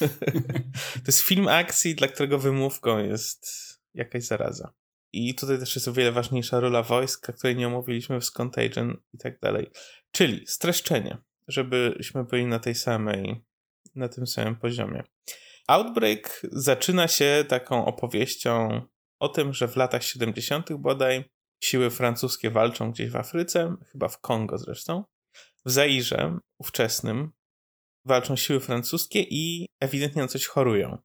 [0.94, 3.46] to jest film akcji, dla którego wymówką jest
[3.94, 4.72] jakaś zaraza.
[5.12, 9.18] I tutaj też jest o wiele ważniejsza rola wojska, której nie omówiliśmy w Contagion i
[9.18, 9.70] tak dalej.
[10.12, 11.18] Czyli streszczenie,
[11.48, 13.44] żebyśmy byli na tej samej,
[13.94, 15.02] na tym samym poziomie.
[15.68, 18.82] Outbreak zaczyna się taką opowieścią
[19.18, 20.72] o tym, że w latach 70.
[20.72, 21.24] bodaj
[21.60, 25.04] siły francuskie walczą gdzieś w Afryce, chyba w Kongo zresztą.
[25.64, 27.30] W Zairze ówczesnym
[28.04, 30.98] walczą siły francuskie i ewidentnie na coś chorują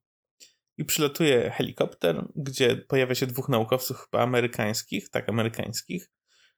[0.78, 6.10] i przylatuje helikopter, gdzie pojawia się dwóch naukowców chyba amerykańskich, tak amerykańskich,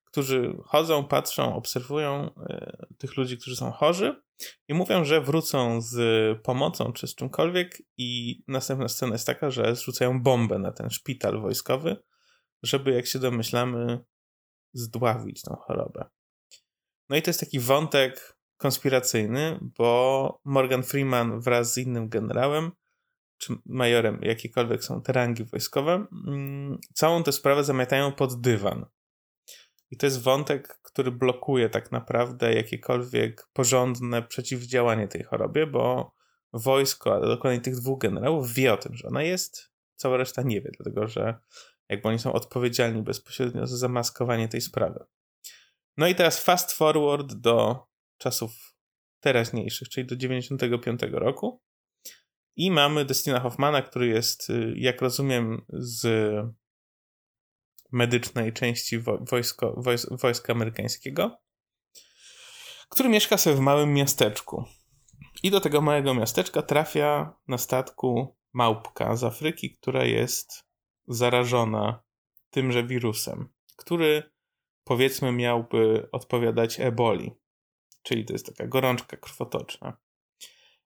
[0.04, 4.22] którzy chodzą, patrzą, obserwują y, tych ludzi, którzy są chorzy
[4.68, 5.98] i mówią, że wrócą z
[6.42, 11.40] pomocą czy z czymkolwiek i następna scena jest taka, że zrzucają bombę na ten szpital
[11.40, 11.96] wojskowy,
[12.62, 14.04] żeby jak się domyślamy
[14.72, 16.04] zdławić tą chorobę.
[17.08, 22.70] No i to jest taki wątek konspiracyjny, bo Morgan Freeman wraz z innym generałem
[23.38, 28.86] czy majorem, jakiekolwiek są te rangi wojskowe, mm, całą tę sprawę zamiatają pod dywan.
[29.90, 36.14] I to jest wątek, który blokuje tak naprawdę jakiekolwiek porządne przeciwdziałanie tej chorobie, bo
[36.52, 40.60] wojsko, ale dokładnie tych dwóch generałów wie o tym, że ona jest, cała reszta nie
[40.60, 41.38] wie, dlatego że
[41.88, 45.04] jakby oni są odpowiedzialni bezpośrednio za zamaskowanie tej sprawy.
[45.96, 47.86] No i teraz fast forward do
[48.18, 48.74] czasów
[49.20, 51.62] teraźniejszych, czyli do 95 roku.
[52.58, 56.06] I mamy Destina Hoffmana, który jest, y, jak rozumiem, z
[57.92, 61.38] medycznej części wojsko, wojs wojska amerykańskiego,
[62.88, 64.64] który mieszka sobie w małym miasteczku.
[65.42, 70.64] I do tego małego miasteczka trafia na statku małpka z Afryki, która jest
[71.08, 72.02] zarażona
[72.50, 74.22] tymże wirusem, który
[74.84, 77.32] powiedzmy miałby odpowiadać eboli,
[78.02, 79.96] czyli to jest taka gorączka krwotoczna.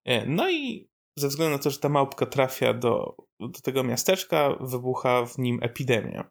[0.05, 4.57] E, no i ze względu na to, że ta małpka trafia do, do tego miasteczka,
[4.61, 6.31] wybucha w nim epidemia.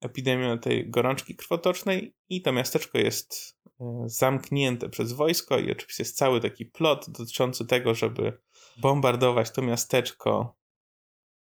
[0.00, 6.16] Epidemia tej gorączki krwotocznej i to miasteczko jest e, zamknięte przez wojsko i oczywiście jest
[6.16, 8.38] cały taki plot dotyczący tego, żeby
[8.76, 10.56] bombardować to miasteczko,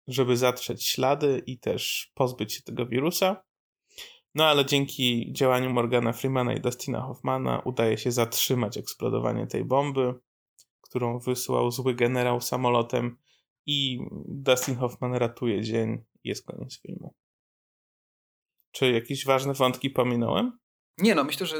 [0.08, 3.44] żeby zatrzeć ślady i też pozbyć się tego wirusa.
[4.36, 10.14] No ale dzięki działaniu Morgana Freemana i Dustina Hoffmana udaje się zatrzymać eksplodowanie tej bomby
[10.91, 13.17] którą wysłał zły generał samolotem
[13.65, 17.13] i Dustin Hoffman ratuje dzień i jest koniec filmu.
[18.71, 20.60] Czy jakieś ważne wątki pominąłem?
[20.97, 21.56] Nie, no myślę, że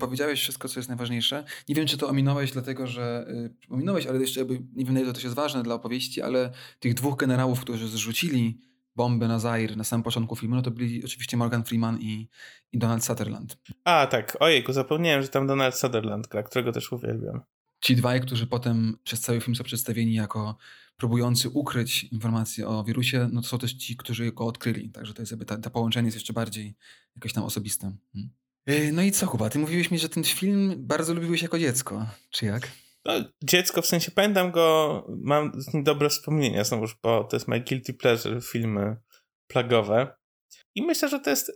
[0.00, 1.44] powiedziałeś wszystko, co jest najważniejsze.
[1.68, 3.26] Nie wiem, czy to ominąłeś, dlatego że.
[3.28, 6.52] Y, ominąłeś, ale jeszcze jakby, nie wiem, na ile to jest ważne dla opowieści, ale
[6.80, 8.60] tych dwóch generałów, którzy zrzucili
[8.96, 12.28] bombę na Zaire na samym początku filmu, no to byli oczywiście Morgan Freeman i,
[12.72, 13.58] i Donald Sutherland.
[13.84, 14.36] A, tak.
[14.40, 17.40] Ojejku, zapomniałem, że tam Donald Sutherland gra, którego też uwielbiam
[17.84, 20.56] ci dwaj, którzy potem przez cały film są przedstawieni jako
[20.96, 24.90] próbujący ukryć informacje o wirusie, no to są też ci, którzy go odkryli.
[24.90, 26.74] Także to jest jakby ta, połączenie jest jeszcze bardziej
[27.16, 27.92] jakoś tam osobiste.
[28.12, 28.30] Hmm.
[28.66, 29.50] E, no i co, Kuba?
[29.50, 32.06] Ty mówiłeś mi, że ten film bardzo lubiłeś jako dziecko.
[32.30, 32.70] Czy jak?
[33.04, 33.12] No,
[33.44, 37.60] dziecko, w sensie pamiętam go, mam z nim dobre wspomnienia znowuż, bo to jest my
[37.60, 38.96] guilty pleasure, filmy
[39.46, 40.16] plagowe.
[40.74, 41.52] I myślę, że to jest,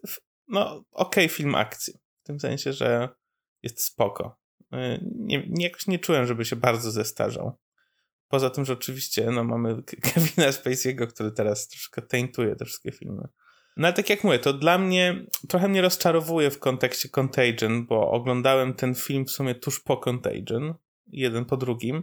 [0.48, 1.94] no, okej okay film akcji.
[2.22, 3.08] W tym sensie, że
[3.62, 4.37] jest spoko.
[4.72, 7.58] Nie, nie, jakoś nie czułem, żeby się bardzo zestarzał.
[8.28, 9.82] Poza tym, że oczywiście no, mamy
[10.14, 13.22] Kevina Spacey'ego, który teraz troszkę taintuje te wszystkie filmy.
[13.76, 18.10] No ale tak jak mówię, to dla mnie trochę mnie rozczarowuje w kontekście Contagion, bo
[18.10, 20.74] oglądałem ten film w sumie tuż po Contagion,
[21.06, 22.02] jeden po drugim,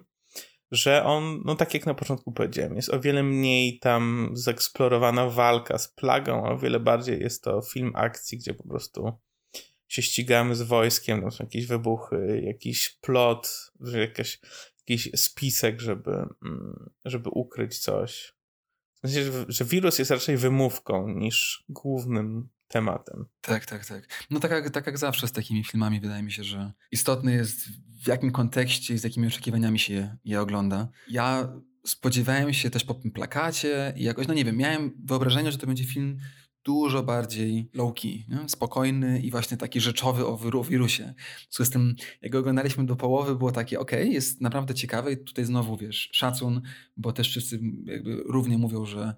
[0.71, 5.77] że on, no tak jak na początku powiedziałem, jest o wiele mniej tam zeksplorowana walka
[5.77, 9.11] z plagą, a o wiele bardziej jest to film akcji, gdzie po prostu
[9.87, 14.39] się ścigamy z wojskiem, tam są jakieś wybuchy, jakiś plot, jakaś,
[14.87, 16.11] jakiś spisek, żeby,
[16.45, 18.35] mm, żeby ukryć coś.
[18.93, 23.25] W sensie, że, że wirus jest raczej wymówką niż głównym tematem.
[23.41, 24.25] Tak, tak, tak.
[24.29, 27.67] No tak jak, tak jak zawsze z takimi filmami wydaje mi się, że istotne jest
[28.03, 30.89] w jakim kontekście i z jakimi oczekiwaniami się je ogląda.
[31.07, 31.53] Ja
[31.85, 35.67] spodziewałem się też po tym plakacie i jakoś, no nie wiem, miałem wyobrażenie, że to
[35.67, 36.17] będzie film
[36.65, 41.13] dużo bardziej low-key, spokojny i właśnie taki rzeczowy o, o wirusie.
[41.17, 45.11] W związku z tym, jak go oglądaliśmy do połowy, było takie, ok, jest naprawdę ciekawe
[45.11, 46.61] i tutaj znowu, wiesz, szacun,
[46.97, 49.15] bo też wszyscy jakby równie mówią, że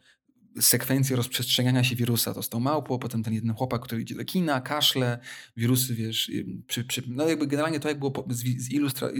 [0.59, 2.33] sekwencje rozprzestrzeniania się wirusa.
[2.33, 5.19] To z tą małpą, potem ten jeden chłopak, który idzie do kina, kaszle,
[5.57, 6.31] wirusy, wiesz,
[6.67, 8.27] przy, przy, no jakby generalnie to, jak było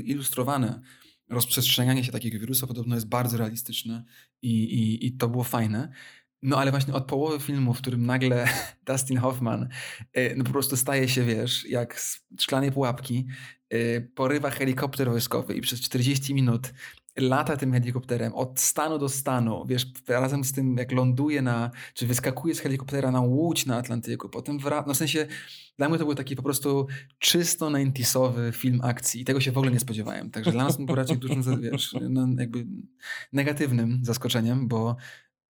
[0.05, 0.81] zilustrowane
[1.29, 4.03] rozprzestrzenianie się takiego wirusa, podobno jest bardzo realistyczne
[4.41, 5.91] i, i, i to było fajne.
[6.41, 8.47] No ale właśnie od połowy filmu, w którym nagle
[8.88, 9.67] Dustin Hoffman
[10.17, 13.28] y, no po prostu staje się, wiesz, jak z szklanej pułapki,
[13.73, 16.73] y, porywa helikopter wojskowy i przez 40 minut
[17.17, 22.08] lata tym helikopterem od stanu do stanu, wiesz, razem z tym jak ląduje na, czy
[22.08, 25.28] wyskakuje z helikoptera na łódź na Atlantyku, potem wraca, no w sensie
[25.78, 26.88] dla mnie to był taki po prostu
[27.19, 30.95] czysto 90 film akcji i tego się w ogóle nie spodziewałem, także dla nas był
[30.95, 32.65] raczej dużym, wiesz, no jakby
[33.34, 34.95] negatywnym zaskoczeniem, bo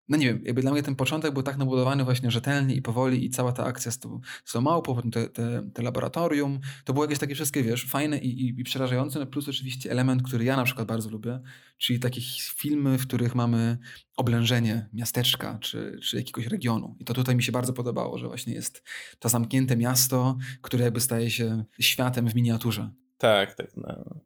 [0.10, 3.26] no nie wiem, jakby dla mnie ten początek był tak nabudowany właśnie rzetelnie i powoli
[3.26, 6.94] i cała ta akcja z tą, z tą małpą, potem te, te, te, laboratorium, to
[6.94, 10.44] było jakieś takie wszystkie, wiesz, fajne i, i, i przerażające, no plus oczywiście element, który
[10.44, 11.40] ja na przykład bardzo lubię,
[11.78, 12.22] czyli takie
[12.56, 13.78] filmy, w których mamy
[14.18, 16.96] oblężenie miasteczka czy, czy jakiegoś regionu.
[17.00, 18.84] I to tutaj mi się bardzo podobało, że właśnie jest
[19.20, 22.90] to zamknięte miasto, które jakby staje się światem w miniaturze.
[23.18, 23.68] Tak, tak.
[23.78, 24.22] No.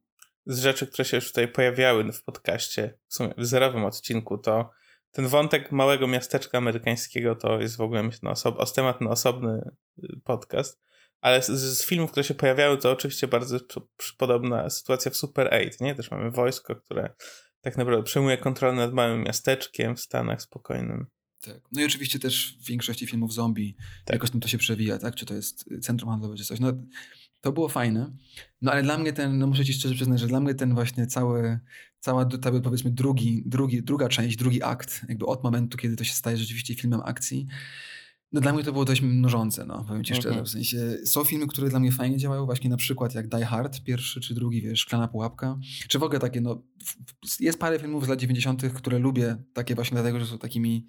[0.45, 4.69] Z rzeczy, które się już tutaj pojawiały w podcaście, w sumie w zerowym odcinku, to
[5.11, 9.71] ten wątek małego miasteczka amerykańskiego to jest w ogóle myślę, oso- temat na osobny
[10.03, 10.81] y, podcast.
[11.21, 13.59] Ale z, z, filmów, które się pojawiały, to oczywiście bardzo
[14.17, 15.95] podobna sytuacja w Super 8, nie?
[15.95, 17.13] Też mamy wojsko, które
[17.61, 21.05] tak naprawdę przejmuje kontrolę nad małym miasteczkiem w Stanach spokojnym.
[21.41, 21.61] Tak.
[21.71, 24.13] No i oczywiście też w większości filmów zombie tak.
[24.13, 25.15] jakoś tam to się przewija, tak?
[25.15, 26.59] Czy to jest centrum handlowe, czy coś.
[26.59, 26.73] No,
[27.41, 28.13] to było fajne.
[28.61, 31.07] No ale dla mnie ten, no muszę ci szczerze przyznać, że dla mnie ten właśnie
[31.07, 31.59] cały,
[32.01, 36.13] cała, ta, powiedzmy drugi, drugi, druga część, drugi akt, jakby od momentu, kiedy to się
[36.13, 37.47] staje rzeczywiście filmem akcji,
[38.31, 40.29] no dla mnie to było dość nużące, no, powiem ci szczerze.
[40.29, 40.45] Mhm.
[40.45, 43.83] W sensie są filmy, które dla mnie fajnie działają, właśnie na przykład jak Die Hard,
[43.83, 45.59] pierwszy czy drugi, wiesz, Szklana Pułapka.
[45.87, 46.61] Czy w ogóle takie, no,
[47.39, 50.87] jest parę filmów z lat 90., które lubię, takie właśnie dlatego, że są takimi,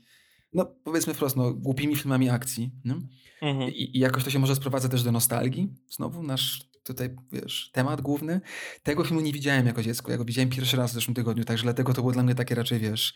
[0.52, 2.70] no powiedzmy wprost, no, głupimi filmami akcji.
[2.84, 2.94] No?
[3.42, 3.70] Mhm.
[3.70, 5.68] I, I jakoś to się może sprowadza też do nostalgii.
[5.90, 8.40] Znowu nasz tutaj, wiesz, temat główny.
[8.82, 10.12] Tego filmu nie widziałem jako dziecko.
[10.12, 12.54] Ja go widziałem pierwszy raz w zeszłym tygodniu, także dlatego to było dla mnie takie
[12.54, 13.14] raczej, wiesz,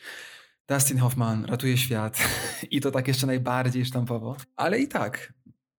[0.68, 2.18] Dustin Hoffman ratuje świat
[2.70, 4.36] i to tak jeszcze najbardziej sztampowo.
[4.56, 5.32] Ale i tak,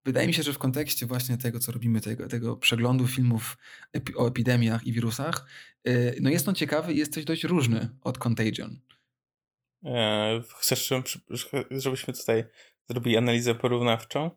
[0.04, 3.58] wydaje mi się, że w kontekście właśnie tego, co robimy, tego, tego przeglądu filmów
[3.92, 5.46] epi o epidemiach i wirusach,
[5.84, 8.80] yy, no jest on ciekawy i jest coś dość różny od Contagion.
[9.84, 10.92] Eee, chcesz,
[11.70, 12.44] żebyśmy tutaj
[12.88, 14.30] zrobili analizę porównawczą?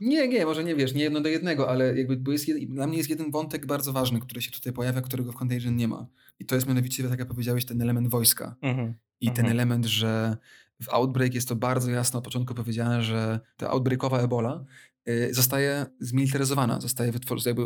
[0.00, 2.96] Nie, nie, może nie wiesz, nie jedno do jednego, ale jakby, bo jest, dla mnie
[2.96, 6.06] jest jeden wątek bardzo ważny, który się tutaj pojawia, którego w Contagion nie ma.
[6.38, 8.56] I to jest mianowicie, tak jak powiedziałeś, ten element wojska.
[8.62, 8.94] Mhm.
[9.20, 9.52] I ten mhm.
[9.52, 10.36] element, że
[10.82, 14.64] w Outbreak jest to bardzo jasno od początku powiedziane, że ta outbreakowa ebola
[15.08, 17.56] y, zostaje zmilitaryzowana, zostaje wytworzona,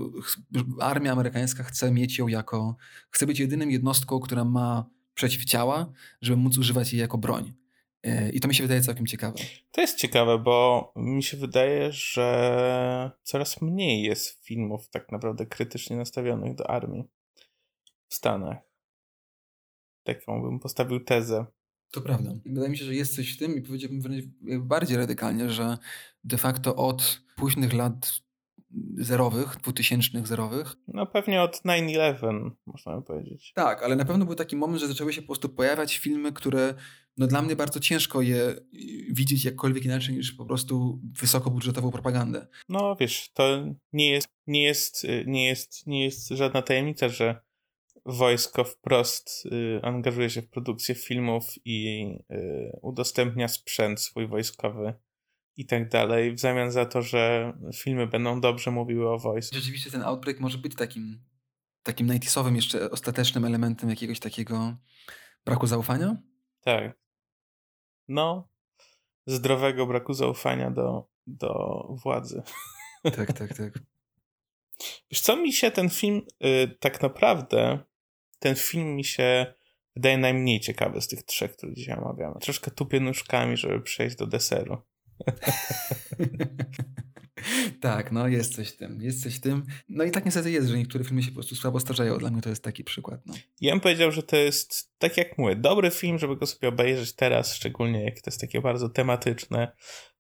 [0.81, 2.77] armia amerykańska chce mieć ją jako,
[3.11, 7.53] chce być jedynym jednostką, która ma przeciwciała, żeby móc używać jej jako broń.
[8.03, 9.39] E, I to mi się wydaje całkiem ciekawe.
[9.71, 15.97] To jest ciekawe, bo mi się wydaje, że coraz mniej jest filmów tak naprawdę krytycznie
[15.97, 17.05] nastawionych do armii
[18.09, 18.59] w Stanach.
[20.05, 21.47] Taką bym postawił tezę.
[21.91, 22.35] To prawda.
[22.47, 24.25] Wydaje mi się, że jest coś w tym i powiedziałbym wręcz
[24.61, 25.79] bardziej radykalnie, że
[26.25, 28.21] de facto od późnych lat
[28.95, 30.77] zerowych, dwutysięcznych zerowych.
[30.89, 33.53] No pewnie od 9-11, można by powiedzieć.
[33.55, 36.75] Tak, ale na pewno był taki moment, że zaczęły się po prostu pojawiać filmy, które
[37.17, 38.55] no dla mnie bardzo ciężko je
[39.11, 42.47] widzieć jakkolwiek inaczej niż po prostu wysokobudżetową propagandę.
[42.69, 47.41] No wiesz, to nie jest, nie jest, nie jest, nie jest żadna tajemnica, że
[48.07, 54.95] wojsko wprost y, angażuje się w produkcję filmów i y, udostępnia sprzęt swój wojskowy
[55.61, 59.57] i tak dalej, w zamian za to, że filmy będą dobrze mówiły o wojsku.
[59.57, 61.21] Rzeczywiście ten Outbreak może być takim
[61.83, 64.77] takim najtisowym jeszcze ostatecznym elementem jakiegoś takiego
[65.45, 66.17] braku zaufania?
[66.61, 66.99] Tak.
[68.09, 68.49] No,
[69.27, 72.43] zdrowego braku zaufania do, do władzy.
[73.03, 73.73] Tak, tak, tak.
[75.11, 77.79] Wiesz co, mi się ten film y, tak naprawdę,
[78.39, 79.55] ten film mi się
[79.97, 82.35] wydaje najmniej ciekawy z tych trzech, które dzisiaj omawiamy.
[82.41, 84.83] Troszkę tupię nóżkami, żeby przejść do deseru.
[87.81, 89.67] tak, no jest coś tym, jest coś tym.
[89.89, 92.19] No i tak niestety jest, że niektóre filmy się po prostu słabo starzeją.
[92.19, 93.21] Dla mnie to jest taki przykład.
[93.27, 93.35] No.
[93.61, 97.13] Ja bym powiedział, że to jest, tak jak mówię, dobry film, żeby go sobie obejrzeć
[97.13, 99.73] teraz, szczególnie jak to jest takie bardzo tematyczne.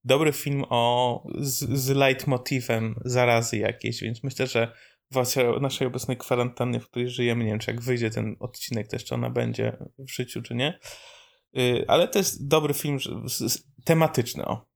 [0.05, 4.73] Dobry film o, z, z leitmotivem zarazy jakiejś, więc myślę, że
[5.13, 8.97] w naszej obecnej kwarantannie, w której żyjemy, nie wiem, czy jak wyjdzie ten odcinek, to
[8.97, 10.79] jeszcze ona będzie w życiu, czy nie.
[11.59, 12.99] Y, ale to jest dobry film
[13.85, 14.70] tematyczny, o.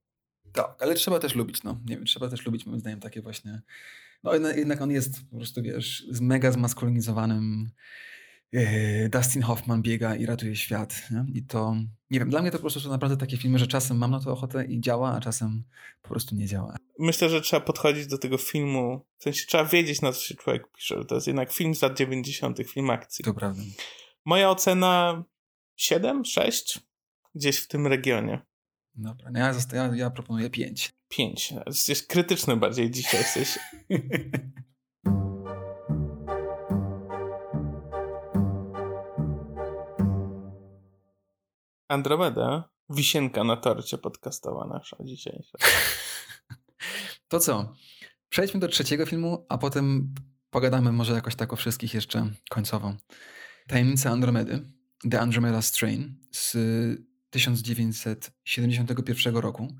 [0.54, 1.80] Tak, ale trzeba też lubić, no.
[1.86, 3.62] Nie wiem, trzeba też lubić, moim zdaniem, takie właśnie...
[4.22, 7.70] No jednak on jest po prostu, wiesz, z mega zmaskulinizowanym
[8.52, 11.02] yy, Dustin Hoffman biega i ratuje świat.
[11.10, 11.24] Nie?
[11.34, 11.76] I to,
[12.10, 14.20] nie wiem, dla mnie to po prostu są naprawdę takie filmy, że czasem mam na
[14.20, 15.64] to ochotę i działa, a czasem
[16.02, 16.76] po prostu nie działa.
[16.98, 20.72] Myślę, że trzeba podchodzić do tego filmu, w sensie trzeba wiedzieć, na co się człowiek
[20.72, 21.04] pisze.
[21.04, 23.24] To jest jednak film z lat 90., film akcji.
[23.24, 23.62] To prawda.
[24.24, 25.24] Moja ocena
[25.76, 26.80] 7, 6,
[27.34, 28.40] gdzieś w tym regionie.
[28.96, 30.92] Dobra, no ja, ja, ja proponuję 5.
[31.08, 31.54] 5.
[31.66, 33.58] Jesteś krytyczny bardziej dzisiaj jesteś.
[41.88, 45.58] Andromeda, wisienka na torcie podcastowa nasza dzisiejsza.
[47.28, 47.74] To co?
[48.28, 50.14] Przejdźmy do trzeciego filmu, a potem
[50.50, 52.94] pogadamy może jakoś tak o wszystkich jeszcze końcowo.
[53.66, 54.62] Tajemnica Andromedy,
[55.10, 56.56] The Andromeda Strain z
[57.34, 59.76] 1971 roku.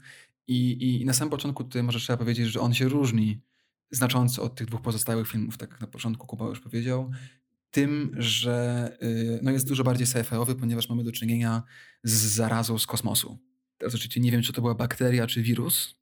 [0.47, 3.41] I, I na samym początku tutaj może trzeba powiedzieć, że on się różni
[3.91, 7.11] znacząco od tych dwóch pozostałych filmów, tak jak na początku Kuba już powiedział,
[7.71, 11.63] tym, że y, no jest dużo bardziej sci-fiowy, ponieważ mamy do czynienia
[12.03, 13.39] z zarazą z kosmosu.
[13.79, 15.97] Teraz oczywiście nie wiem, czy to była bakteria, czy wirus.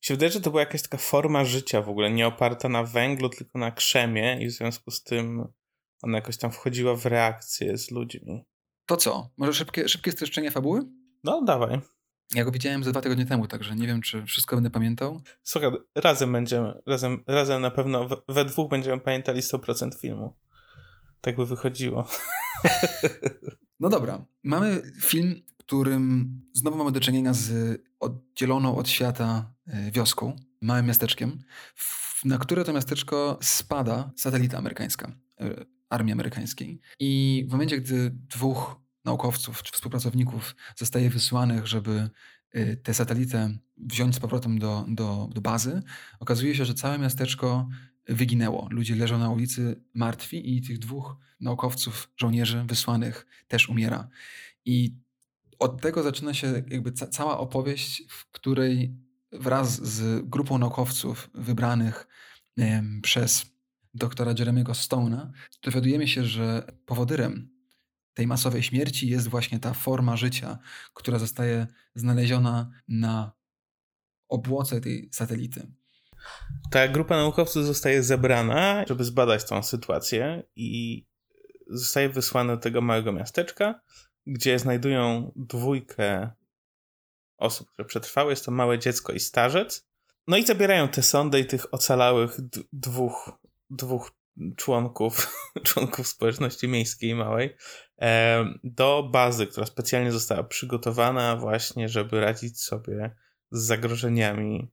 [0.00, 3.28] Się wydaje, że to była jakaś taka forma życia w ogóle, nie oparta na węglu,
[3.28, 5.44] tylko na krzemie i w związku z tym
[6.02, 8.44] ona jakoś tam wchodziła w reakcję z ludźmi.
[8.86, 9.30] To co?
[9.36, 10.97] Może szybkie, szybkie streszczenie fabuły?
[11.24, 11.80] No, dawaj.
[12.34, 15.20] Ja go widziałem ze dwa tygodnie temu, także nie wiem, czy wszystko będę pamiętał.
[15.42, 20.36] Słuchaj, razem będziemy, razem, razem na pewno, we, dwóch będziemy pamiętali 100% filmu.
[21.20, 22.08] Tak by wychodziło.
[23.80, 24.24] No dobra.
[24.42, 30.86] Mamy film, w którym znowu mamy do czynienia z oddzieloną od świata e, wioską, małym
[30.86, 31.38] miasteczkiem,
[32.24, 36.80] na które to miasteczko spada satelita amerykańska, e, armii amerykańskiej.
[37.00, 38.76] I w momencie, gdy dwóch
[39.08, 42.10] naukowców czy współpracowników zostaje wysłanych, żeby
[42.52, 45.82] e, tę satelitę wziąć z powrotem do, do, do bazy,
[46.20, 47.68] okazuje się, że całe miasteczko
[48.08, 48.68] wyginęło.
[48.70, 54.08] Ludzie leżą na ulicy martwi i tych dwóch naukowców, żołnierzy wysłanych też umiera.
[54.64, 54.94] I
[55.58, 58.94] od tego zaczyna się jakby ca cała opowieść, w której
[59.32, 62.06] wraz z grupą naukowców wybranych
[63.02, 63.46] przez
[63.94, 65.30] doktora Jeremy'ego Stone'a
[65.62, 67.57] dowiadujemy się, że powodyrem
[68.18, 70.58] tej masowej śmierci jest właśnie ta forma życia,
[70.94, 73.32] która zostaje znaleziona na
[74.28, 75.72] obłoce tej satelity.
[76.70, 81.04] Ta grupa naukowców zostaje zebrana, żeby zbadać tą sytuację i
[81.66, 83.80] zostaje wysłana do tego małego miasteczka,
[84.26, 86.30] gdzie znajdują dwójkę
[87.36, 88.32] osób, które przetrwały.
[88.32, 89.86] Jest to małe dziecko i starzec.
[90.26, 92.36] No i zabierają tę sondę i tych ocalałych
[92.72, 93.30] dwóch,
[93.70, 94.10] dwóch
[94.56, 95.34] członków,
[95.66, 97.56] członków społeczności miejskiej małej
[98.64, 103.10] do bazy, która specjalnie została przygotowana właśnie, żeby radzić sobie
[103.50, 104.70] z zagrożeniami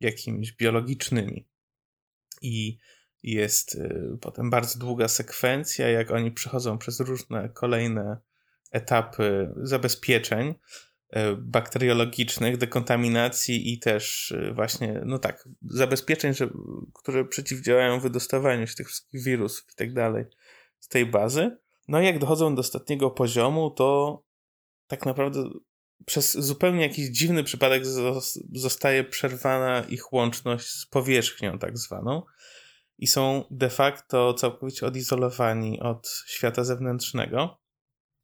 [0.00, 1.48] jakimiś biologicznymi.
[2.42, 2.78] I
[3.22, 8.16] jest y, potem bardzo długa sekwencja, jak oni przechodzą przez różne kolejne
[8.72, 10.54] etapy zabezpieczeń y,
[11.38, 16.48] bakteriologicznych, dekontaminacji i też y, właśnie, no tak, zabezpieczeń, że,
[16.94, 20.24] które przeciwdziałają wydostawaniu się tych wszystkich wirusów i tak dalej
[20.78, 21.56] z tej bazy.
[21.88, 24.22] No i jak dochodzą do ostatniego poziomu, to
[24.86, 25.50] tak naprawdę
[26.06, 27.82] przez zupełnie jakiś dziwny przypadek
[28.52, 32.22] zostaje przerwana ich łączność z powierzchnią tak zwaną
[32.98, 37.60] i są de facto całkowicie odizolowani od świata zewnętrznego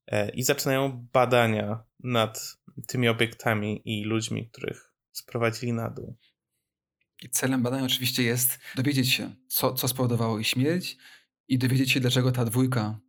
[0.06, 2.56] e, i zaczynają badania nad
[2.86, 6.16] tymi obiektami i ludźmi, których sprowadzili na dół.
[7.22, 10.96] I celem badań oczywiście jest dowiedzieć się, co, co spowodowało ich śmierć
[11.48, 13.00] i dowiedzieć się, dlaczego ta dwójka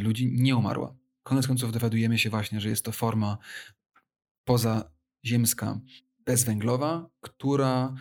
[0.00, 0.94] ludzi nie umarła.
[1.22, 3.38] Koniec końców dowiadujemy się właśnie, że jest to forma
[4.44, 5.80] pozaziemska,
[6.24, 7.94] bezwęglowa, która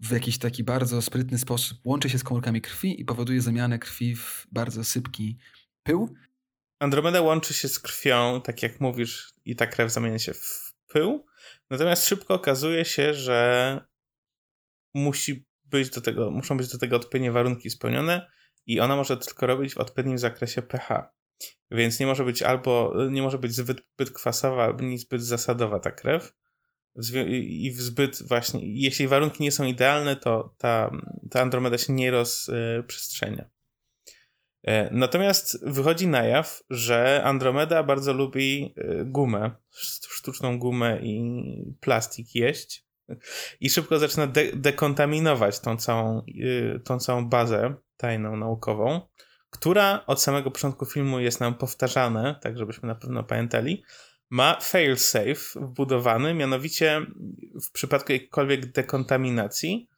[0.00, 4.16] w jakiś taki bardzo sprytny sposób łączy się z komórkami krwi i powoduje zamianę krwi
[4.16, 5.38] w bardzo sypki
[5.82, 6.14] pył.
[6.78, 11.26] Andromeda łączy się z krwią, tak jak mówisz, i ta krew zamienia się w pył.
[11.70, 13.80] Natomiast szybko okazuje się, że
[14.94, 18.30] musi być do tego, muszą być do tego odpowiednie warunki spełnione
[18.66, 21.12] i ona może tylko robić w odpowiednim zakresie pH.
[21.70, 25.90] Więc nie może być albo nie może być zbyt, zbyt kwasowa, albo zbyt zasadowa ta
[25.90, 26.32] krew.
[27.28, 30.90] I w zbyt właśnie, jeśli warunki nie są idealne, to ta,
[31.30, 33.50] ta Andromeda się nie rozprzestrzenia.
[34.66, 39.50] E, natomiast wychodzi na jaw, że Andromeda bardzo lubi e, gumę,
[40.08, 42.86] sztuczną gumę i plastik jeść
[43.60, 49.00] i szybko zaczyna de dekontaminować tą całą, e, tą całą bazę tajną naukową,
[49.50, 53.84] która od samego początku filmu jest nam powtarzane, tak żebyśmy na pewno pamiętali,
[54.30, 57.06] ma failsafe wbudowany, mianowicie
[57.62, 59.88] w przypadku jakiejkolwiek dekontaminacji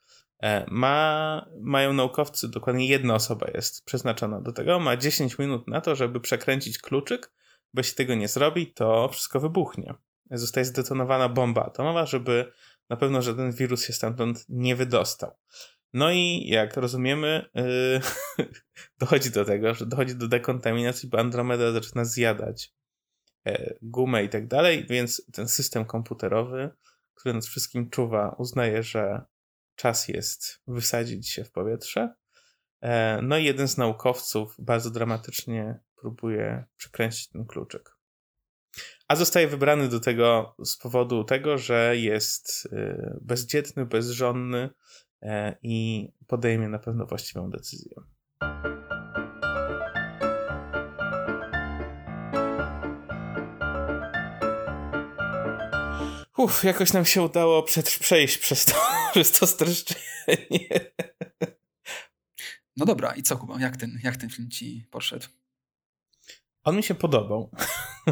[0.42, 5.80] E, ma, mają naukowcy, dokładnie jedna osoba jest przeznaczona do tego, ma 10 minut na
[5.80, 7.32] to, żeby przekręcić kluczyk,
[7.74, 9.94] bo jeśli tego nie zrobi, to wszystko wybuchnie.
[10.30, 12.52] Zostaje zdetonowana bomba atomowa, żeby
[12.90, 15.30] na pewno żaden wirus się stamtąd nie wydostał.
[15.92, 18.00] No i jak rozumiemy, yy,
[19.00, 22.72] dochodzi do tego, że dochodzi do dekontaminacji, bo Andromeda zaczyna zjadać
[23.44, 26.70] yy, gumę i tak dalej, więc ten system komputerowy,
[27.14, 29.22] który nad wszystkim czuwa, uznaje, że
[29.76, 32.14] czas jest wysadzić się w powietrze.
[32.80, 37.98] E, no i jeden z naukowców bardzo dramatycznie próbuje przekręcić ten kluczyk.
[39.08, 44.70] A zostaje wybrany do tego z powodu tego, że jest e, bezdzietny, bezżonny e,
[45.62, 47.94] i podejmie na pewno właściwą decyzję.
[56.38, 57.62] Uff, jakoś nam się udało
[58.00, 58.74] przejść przez to,
[59.12, 60.68] przez to streszczenie.
[62.76, 65.26] No dobra, i co Kuba, jak ten, jak ten film ci poszedł?
[66.62, 67.50] On mi się podobał.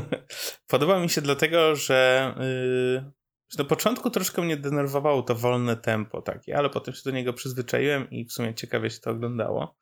[0.68, 3.12] podobał mi się dlatego, że yy,
[3.59, 8.11] na początku troszkę mnie denerwowało to wolne tempo takie, ale potem się do niego przyzwyczaiłem
[8.11, 9.76] i w sumie ciekawie się to oglądało.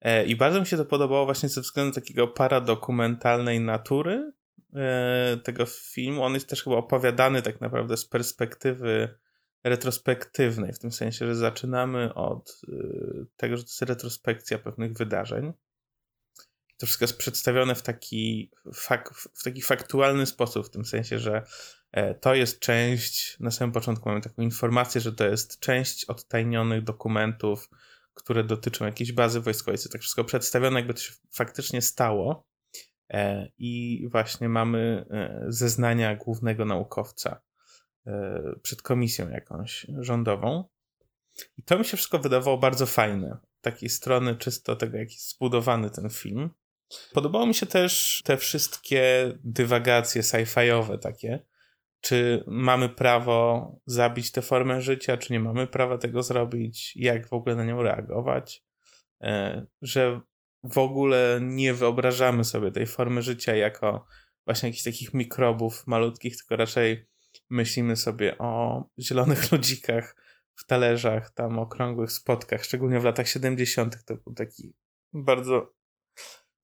[0.00, 4.32] E, I bardzo mi się to podobało właśnie ze względu takiego paradokumentalnej natury,
[4.74, 6.22] E, tego filmu.
[6.22, 9.18] On jest też chyba opowiadany tak naprawdę z perspektywy
[9.64, 12.72] retrospektywnej, w tym sensie, że zaczynamy od e,
[13.36, 15.52] tego, że to jest retrospekcja pewnych wydarzeń.
[16.76, 21.42] To wszystko jest przedstawione w taki, fak, w taki faktualny sposób, w tym sensie, że
[22.20, 27.68] to jest część, na samym początku mamy taką informację, że to jest część odtajnionych dokumentów,
[28.14, 29.78] które dotyczą jakiejś bazy wojskowej.
[29.78, 32.46] To tak wszystko przedstawione, jakby to się faktycznie stało.
[33.10, 37.40] E, I właśnie mamy e, zeznania głównego naukowca
[38.06, 40.64] e, przed komisją jakąś rządową.
[41.56, 43.38] I to mi się wszystko wydawało bardzo fajne.
[43.60, 46.50] Takiej strony czysto tego, jak jest zbudowany ten film.
[47.12, 51.38] Podobało mi się też te wszystkie dywagacje sci-fiowe takie.
[52.00, 57.32] Czy mamy prawo zabić tę formę życia, czy nie mamy prawa tego zrobić, jak w
[57.32, 58.64] ogóle na nią reagować.
[59.82, 60.20] Że
[60.62, 64.06] w ogóle nie wyobrażamy sobie tej formy życia jako
[64.44, 67.06] właśnie jakichś takich mikrobów malutkich, tylko raczej
[67.50, 70.16] myślimy sobie o zielonych ludzikach
[70.54, 74.04] w talerzach, tam okrągłych spotkach, szczególnie w latach 70.
[74.04, 74.74] to był taki
[75.12, 75.74] bardzo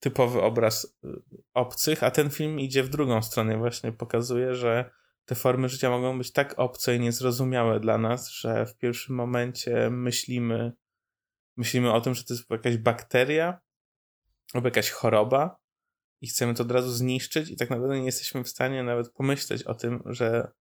[0.01, 1.09] typowy obraz y,
[1.55, 4.91] obcych, a ten film idzie w drugą stronę, właśnie pokazuje, że
[5.25, 9.91] te formy życia mogą być tak obce i niezrozumiałe dla nas, że w pierwszym momencie
[9.91, 10.73] myślimy,
[11.57, 13.61] myślimy o tym, że to jest jakaś bakteria,
[14.55, 15.57] albo jakaś choroba
[16.21, 19.63] i chcemy to od razu zniszczyć i tak naprawdę nie jesteśmy w stanie nawet pomyśleć
[19.63, 20.53] o tym, że,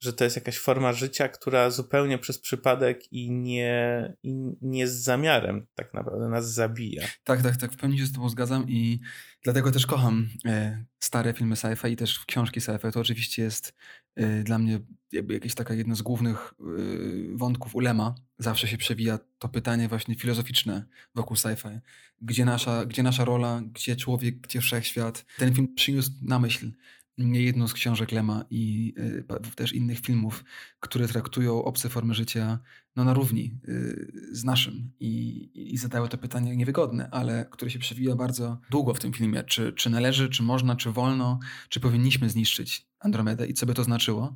[0.00, 4.94] że to jest jakaś forma życia, która zupełnie przez przypadek i nie, i nie z
[4.94, 7.06] zamiarem tak naprawdę nas zabija.
[7.24, 9.00] Tak, tak, tak, w pełni się z tobą zgadzam i
[9.42, 12.92] dlatego też kocham e, stare filmy sci-fi i też książki sci-fi.
[12.92, 13.74] To oczywiście jest
[14.14, 14.80] e, dla mnie
[15.12, 16.64] jakby jakieś taka jedno z głównych e,
[17.36, 18.14] wątków ulema.
[18.38, 20.84] Zawsze się przewija to pytanie właśnie filozoficzne
[21.14, 21.80] wokół sci-fi.
[22.22, 25.24] Gdzie nasza, gdzie nasza rola, gdzie człowiek, gdzie wszechświat.
[25.38, 26.70] Ten film przyniósł na myśl
[27.18, 30.44] nie jedną z książek Lema i y, też innych filmów,
[30.80, 32.58] które traktują obce formy życia
[32.96, 37.78] no, na równi y, z naszym i, i zadały to pytanie niewygodne, ale które się
[37.78, 39.42] przewija bardzo długo w tym filmie.
[39.42, 41.38] Czy, czy należy, czy można, czy wolno,
[41.68, 44.34] czy powinniśmy zniszczyć Andromedę i co by to znaczyło.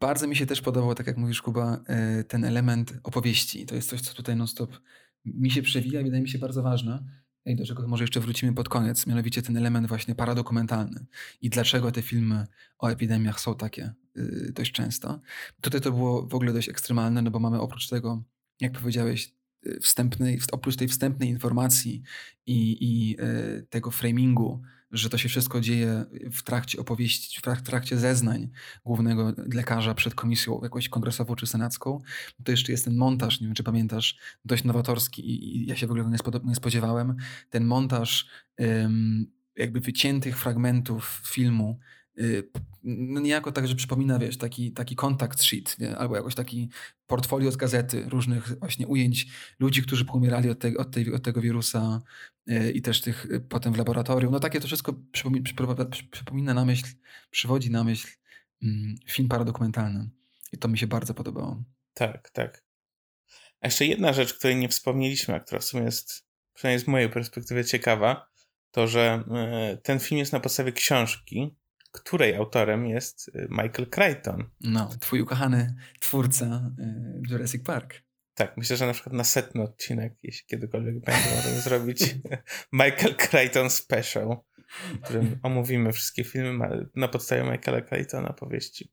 [0.00, 1.80] bardzo mi się też podobał, tak jak mówisz Kuba,
[2.20, 3.66] y, ten element opowieści.
[3.66, 4.80] To jest coś, co tutaj non-stop
[5.24, 8.68] mi się przewija wydaje mi się bardzo ważne i do czego może jeszcze wrócimy pod
[8.68, 11.06] koniec, mianowicie ten element właśnie paradokumentalny
[11.42, 12.46] i dlaczego te filmy
[12.78, 15.20] o epidemiach są takie y, dość często.
[15.60, 18.22] Tutaj to było w ogóle dość ekstremalne, no bo mamy oprócz tego,
[18.60, 19.32] jak powiedziałeś,
[19.66, 22.02] y, wstępnej, oprócz tej wstępnej informacji
[22.46, 23.16] i, i
[23.70, 28.50] tego framingu, że to się wszystko dzieje w trakcie opowieści, w trakcie zeznań
[28.84, 32.00] głównego lekarza przed komisją jakąś kongresową czy senacką,
[32.44, 35.90] to jeszcze jest ten montaż, nie wiem czy pamiętasz, dość nowatorski i, ja się w
[35.90, 36.10] ogóle
[36.44, 37.16] nie spodziewałem.
[37.50, 38.28] Ten montaż
[39.56, 41.78] jakby wyciętych fragmentów filmu
[42.82, 45.96] no niejako tak, że przypomina, wiesz, taki, taki kontakt sheet, nie?
[45.96, 46.68] albo jakoś taki
[47.06, 49.26] portfolio z gazety różnych właśnie ujęć
[49.58, 52.02] ludzi, którzy pomierali od, te, od, tej, od tego wirusa
[52.46, 54.32] yy, i też tych yy, potem w laboratorium.
[54.32, 55.44] No takie to wszystko przypomina,
[56.10, 56.86] przypomina na myśl,
[57.30, 58.08] przywodzi na myśl
[58.60, 58.70] yy,
[59.06, 60.10] film paradokumentalny.
[60.52, 61.64] I to mi się bardzo podobało.
[61.94, 62.64] Tak, tak.
[63.60, 67.10] A jeszcze jedna rzecz, której nie wspomnieliśmy, a która w sumie jest, przynajmniej z mojej
[67.10, 68.30] perspektywy ciekawa,
[68.70, 69.24] to że
[69.74, 71.56] y, ten film jest na podstawie książki,
[71.96, 74.44] której autorem jest y, Michael Crichton.
[74.60, 78.02] No, twój ukochany twórca y, Jurassic Park.
[78.34, 82.16] Tak, myślę, że na przykład na setny odcinek, jeśli kiedykolwiek będzie, możemy zrobić
[82.72, 84.36] Michael Crichton Special,
[84.94, 88.92] w którym omówimy wszystkie filmy na podstawie Michaela Crichtona powieści.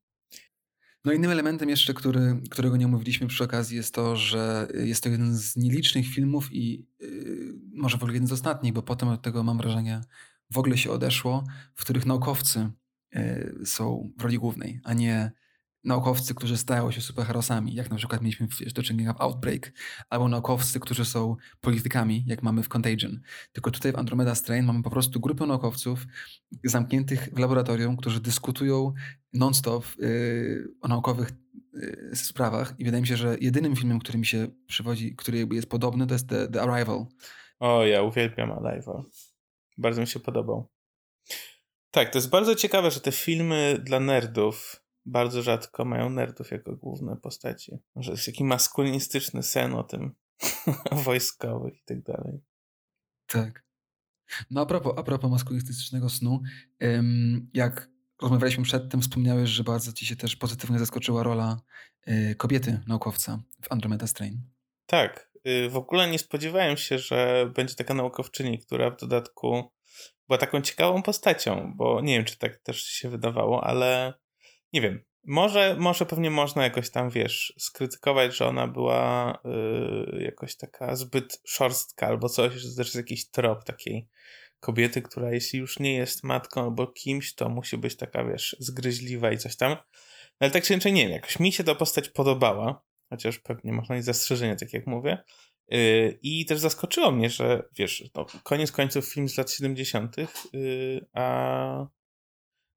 [1.06, 5.10] No innym elementem jeszcze, który, którego nie omówiliśmy przy okazji jest to, że jest to
[5.10, 9.22] jeden z nielicznych filmów i yy, może w ogóle jeden z ostatnich, bo potem od
[9.22, 10.02] tego mam wrażenie
[10.52, 11.44] w ogóle się odeszło,
[11.76, 12.72] w których naukowcy
[13.66, 15.32] są w roli głównej, a nie
[15.84, 19.72] naukowcy, którzy stają się superherosami, jak na przykład mieliśmy do czynienia w Outbreak,
[20.10, 23.22] albo naukowcy, którzy są politykami, jak mamy w Contagion.
[23.52, 26.06] Tylko tutaj w Andromeda Strain mamy po prostu grupę naukowców
[26.64, 28.94] zamkniętych w laboratorium, którzy dyskutują
[29.34, 31.32] non-stop yy, o naukowych
[31.74, 35.70] yy, sprawach i wydaje mi się, że jedynym filmem, który mi się przywodzi, który jest
[35.70, 37.06] podobny, to jest The, The Arrival.
[37.60, 39.04] O, ja uwielbiam Arrival.
[39.78, 40.70] Bardzo mi się podobał.
[41.94, 46.76] Tak, to jest bardzo ciekawe, że te filmy dla nerdów bardzo rzadko mają nerdów jako
[46.76, 47.78] główne postaci.
[47.96, 50.16] Że jest taki maskulinistyczny sen o tym,
[51.06, 52.42] wojskowych i tak dalej.
[53.28, 53.66] Tak.
[54.52, 56.42] No a propos, a propos maskulinistycznego snu,
[57.54, 57.90] jak
[58.22, 61.62] rozmawialiśmy przedtem, wspomniałeś, że bardzo ci się też pozytywnie zaskoczyła rola
[62.08, 64.42] y, kobiety naukowca w Andromeda Strain.
[64.86, 65.32] Tak.
[65.48, 69.72] Y, w ogóle nie spodziewałem się, że będzie taka naukowczyni, która w dodatku
[70.28, 74.14] była taką ciekawą postacią, bo nie wiem, czy tak też się wydawało, ale
[74.74, 75.04] nie wiem.
[75.26, 81.42] Może, może pewnie można jakoś tam, wiesz, skrytykować, że ona była yy, jakoś taka zbyt
[81.48, 84.08] szorstka albo coś, że też jest jakiś trop takiej
[84.60, 89.32] kobiety, która jeśli już nie jest matką albo kimś, to musi być taka, wiesz, zgryźliwa
[89.32, 89.72] i coś tam.
[89.72, 89.78] No
[90.40, 93.96] ale tak czy inaczej, nie wiem, jakoś mi się ta postać podobała, chociaż pewnie można
[93.96, 95.24] mieć zastrzeżenia, tak jak mówię.
[95.74, 100.16] Y, I też zaskoczyło mnie, że wiesz, no, koniec końców film z lat 70.,
[100.54, 101.88] y, a,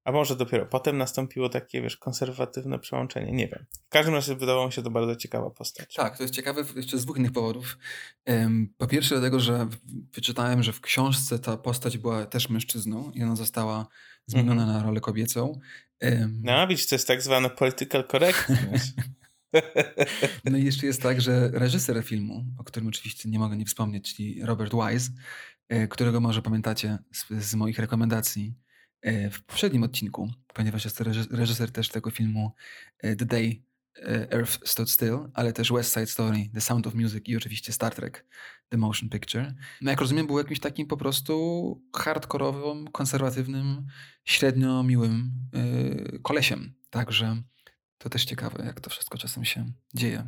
[0.03, 3.31] a może dopiero potem nastąpiło takie, wiesz, konserwatywne przełączenie.
[3.31, 3.65] Nie wiem.
[3.85, 5.93] W każdym razie wydawało mi się to bardzo ciekawa postać.
[5.93, 7.77] Tak, to jest ciekawe jeszcze z dwóch innych powodów.
[8.77, 9.67] Po pierwsze, dlatego, że
[10.13, 13.87] wyczytałem, że w książce ta postać była też mężczyzną i ona została
[14.25, 14.77] zmieniona mm -hmm.
[14.77, 15.59] na rolę kobiecą.
[16.43, 18.93] No, widzisz, to jest tak zwane political correctness.
[20.45, 24.15] No i jeszcze jest tak, że reżyser filmu, o którym oczywiście nie mogę nie wspomnieć,
[24.15, 25.11] czyli Robert Wise,
[25.69, 28.55] e, którego może pamiętacie z, z moich rekomendacji
[29.01, 32.51] e, w poprzednim odcinku, ponieważ jest to reżyser też tego filmu
[32.99, 33.67] e, The Day
[34.31, 37.95] Earth Stood Still, ale też West Side Story, The Sound of Music i oczywiście Star
[37.95, 38.25] Trek
[38.69, 39.53] The Motion Picture.
[39.81, 43.87] No jak rozumiem, był jakimś takim po prostu hardkorowym, konserwatywnym,
[44.25, 46.73] średnio miłym yy, kolesiem.
[46.89, 47.41] Także
[47.97, 50.27] to też ciekawe, jak to wszystko czasem się dzieje.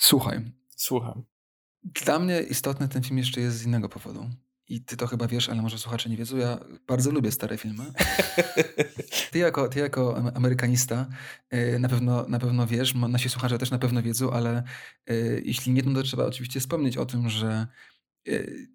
[0.00, 0.52] Słuchaj.
[0.76, 1.24] Słucham.
[1.84, 4.30] Dla mnie istotny ten film jeszcze jest z innego powodu.
[4.68, 6.36] I ty to chyba wiesz, ale może słuchacze nie wiedzą.
[6.36, 7.84] Ja bardzo lubię stare filmy.
[9.32, 11.06] ty, jako, ty jako amerykanista
[11.54, 14.62] y, na pewno, na pewno wiesz, nasi słuchacze też na pewno wiedzą, ale
[15.10, 17.66] y, jeśli nie, to trzeba oczywiście wspomnieć o tym, że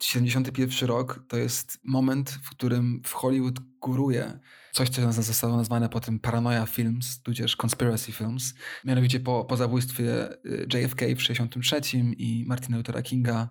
[0.01, 4.39] 71 y, rok to jest moment, w którym w Hollywood góruje
[4.75, 8.53] coś, co zostało nazwane potem Paranoia Films, tudzież Conspiracy Films.
[8.85, 11.81] Mianowicie po, po zabójstwie y, JFK w 63
[12.17, 13.49] i Martina Luthera Kinga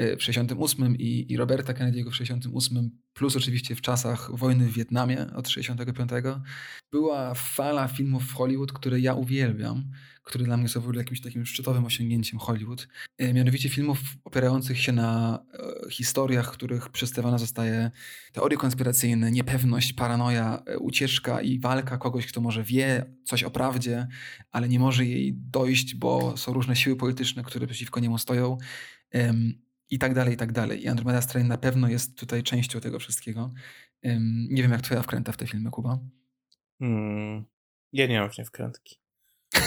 [0.00, 4.72] y, w 68 i, i Roberta Kennedy'ego w 68, plus oczywiście w czasach wojny w
[4.72, 6.10] Wietnamie od 65,
[6.92, 9.84] była fala filmów w Hollywood, które ja uwielbiam,
[10.28, 12.88] które dla mnie są w ogóle jakimś takim szczytowym osiągnięciem Hollywood.
[13.18, 15.38] E, mianowicie filmów opierających się na
[15.86, 17.90] e, historiach, których przedstawiona zostaje
[18.32, 24.06] teorie konspiracyjne, niepewność, paranoja, e, ucieczka i walka kogoś, kto może wie coś o prawdzie,
[24.50, 28.58] ale nie może jej dojść, bo są różne siły polityczne, które przeciwko niemu stoją.
[29.90, 30.82] I tak dalej, i tak dalej.
[30.82, 33.52] I Andromeda Strain na pewno jest tutaj częścią tego wszystkiego.
[34.50, 35.98] Nie wiem, jak twoja wkręta w te filmy, Kuba.
[36.78, 37.44] Hmm.
[37.92, 39.07] Ja nie mam w nie wkrętki.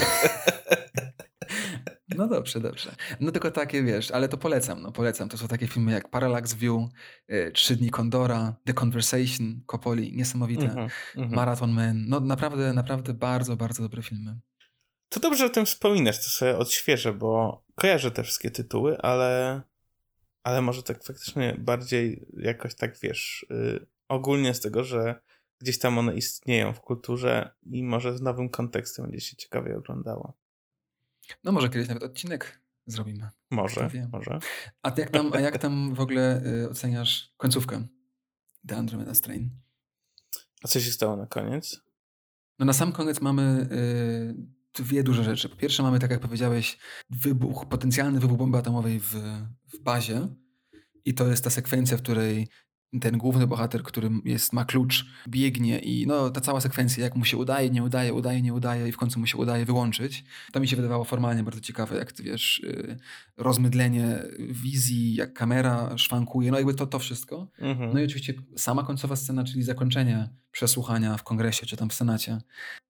[2.16, 2.96] No dobrze, dobrze.
[3.20, 5.28] No tylko takie, wiesz, ale to polecam, no polecam.
[5.28, 6.88] To są takie filmy jak Parallax View,
[7.30, 12.04] y, Trzy dni Kondora, The Conversation, Coppoli, niesamowite, mm -hmm, Marathon Man.
[12.08, 14.40] No naprawdę, naprawdę bardzo, bardzo dobre filmy.
[15.08, 19.62] To dobrze że o tym wspominasz, to sobie odświeżę, bo kojarzę te wszystkie tytuły, ale,
[20.42, 25.20] ale może tak faktycznie bardziej jakoś tak, wiesz, yy, ogólnie z tego, że
[25.62, 30.32] gdzieś tam one istnieją w kulturze i może z nowym kontekstem będzie się ciekawie oglądało.
[31.44, 33.28] No może kiedyś nawet odcinek zrobimy.
[33.50, 34.38] Może, może.
[34.82, 37.86] A jak tam, a jak tam w ogóle y, oceniasz końcówkę
[38.66, 39.50] The Andromeda Strain?
[40.62, 41.80] A co się stało na koniec?
[42.58, 45.48] No na sam koniec mamy y, dwie duże rzeczy.
[45.48, 46.78] Po pierwsze mamy, tak jak powiedziałeś,
[47.10, 49.14] wybuch, potencjalny wybuch bomby atomowej w,
[49.74, 50.28] w bazie.
[51.04, 52.48] I to jest ta sekwencja, w której
[53.00, 57.24] ten główny bohater, który jest, ma klucz, biegnie i no, ta cała sekwencja, jak mu
[57.24, 60.24] się udaje, nie udaje, udaje, nie udaje i w końcu mu się udaje wyłączyć.
[60.52, 62.98] To mi się wydawało formalnie bardzo ciekawe, jak ty wiesz, y,
[63.36, 67.48] rozmydlenie wizji, jak kamera szwankuje, no jakby to, to wszystko.
[67.58, 67.92] Mhm.
[67.94, 72.38] No i oczywiście sama końcowa scena, czyli zakończenie przesłuchania w kongresie czy tam w senacie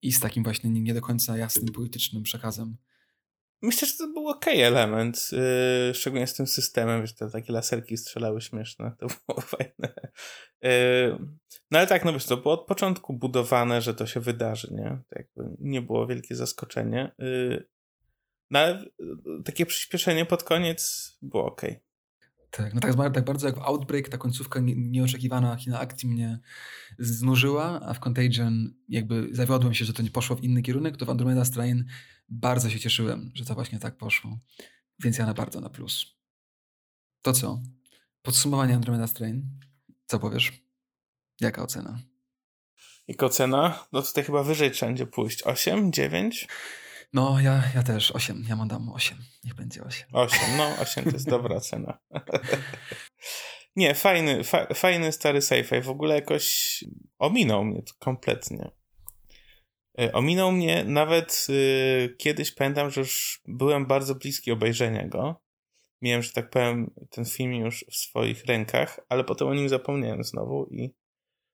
[0.01, 2.77] i z takim właśnie nie do końca jasnym, politycznym przekazem.
[3.63, 7.97] Myślę, że to był ok element, yy, szczególnie z tym systemem, że te takie laserki
[7.97, 9.93] strzelały śmieszne, to było fajne.
[10.61, 11.17] Yy,
[11.71, 15.01] no ale tak, no wiesz, to było od początku budowane, że to się wydarzy, nie?
[15.09, 17.11] To jakby nie było wielkie zaskoczenie.
[17.19, 17.67] Yy,
[18.51, 21.61] no ale y, takie przyspieszenie pod koniec było ok.
[22.57, 26.39] Tak, no tak, tak bardzo jak w Outbreak ta końcówka nie, nieoczekiwana China akcji mnie
[26.99, 31.05] znużyła, a w Contagion jakby zawiodłem się, że to nie poszło w inny kierunek, to
[31.05, 31.85] w Andromeda Strain
[32.29, 34.39] bardzo się cieszyłem, że to właśnie tak poszło.
[34.99, 36.05] Więc ja na bardzo na plus.
[37.21, 37.61] To co?
[38.21, 39.59] Podsumowanie Andromeda Strain.
[40.05, 40.51] Co powiesz?
[41.41, 41.99] Jaka ocena?
[43.07, 43.85] Jaka ocena?
[43.91, 45.43] No tutaj chyba wyżej wszędzie pójść.
[45.43, 45.91] 8?
[45.91, 46.47] 9?
[47.13, 48.45] No, ja, ja też 8.
[48.49, 49.17] Ja mam dam 8.
[49.43, 50.07] Niech będzie 8.
[50.13, 51.99] 8, no 8 to jest dobra cena.
[53.75, 55.81] Nie, fajny, fa fajny stary sci-fi.
[55.81, 56.83] W ogóle jakoś
[57.19, 58.71] ominął mnie to kompletnie.
[59.99, 65.43] E, ominął mnie nawet y, kiedyś, pamiętam, że już byłem bardzo bliski obejrzenia go.
[66.01, 70.23] Miałem, że tak powiem, ten film już w swoich rękach, ale potem o nim zapomniałem
[70.23, 70.95] znowu i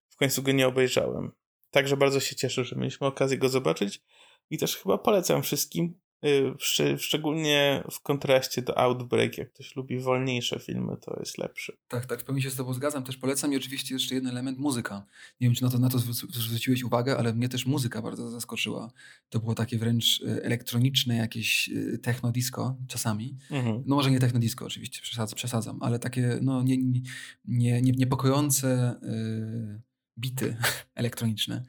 [0.10, 1.32] w końcu go nie obejrzałem.
[1.72, 4.02] Także bardzo się cieszę, że mieliśmy okazję go zobaczyć
[4.50, 10.60] i też chyba polecam wszystkim, Y, szczególnie w kontraście do Outbreak, jak ktoś lubi wolniejsze
[10.60, 11.78] filmy, to jest lepszy.
[11.88, 13.04] Tak, tak, w pełni się z tobą zgadzam.
[13.04, 15.06] Też polecam i oczywiście jeszcze jeden element, muzyka.
[15.42, 18.92] Nie wiem, czy na to, na to zwróciłeś uwagę, ale mnie też muzyka bardzo zaskoczyła.
[19.30, 23.38] To było takie wręcz y, elektroniczne jakieś y, techno-disco czasami.
[23.52, 23.84] Mhm.
[23.86, 27.02] No może nie techno-disco oczywiście, przesadzam, przesadzam ale takie no, nie, nie,
[27.46, 29.00] nie, niepokojące...
[29.02, 29.89] Yy
[30.20, 30.58] bity
[30.96, 31.64] elektroniczne.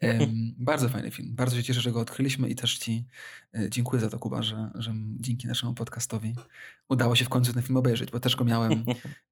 [0.58, 1.34] Bardzo fajny film.
[1.34, 3.06] Bardzo się cieszę, że go odkryliśmy i też Ci
[3.54, 6.34] e, dziękuję za to, Kuba, że, że dzięki naszemu podcastowi
[6.88, 8.72] udało się w końcu ten film obejrzeć, bo też go miałem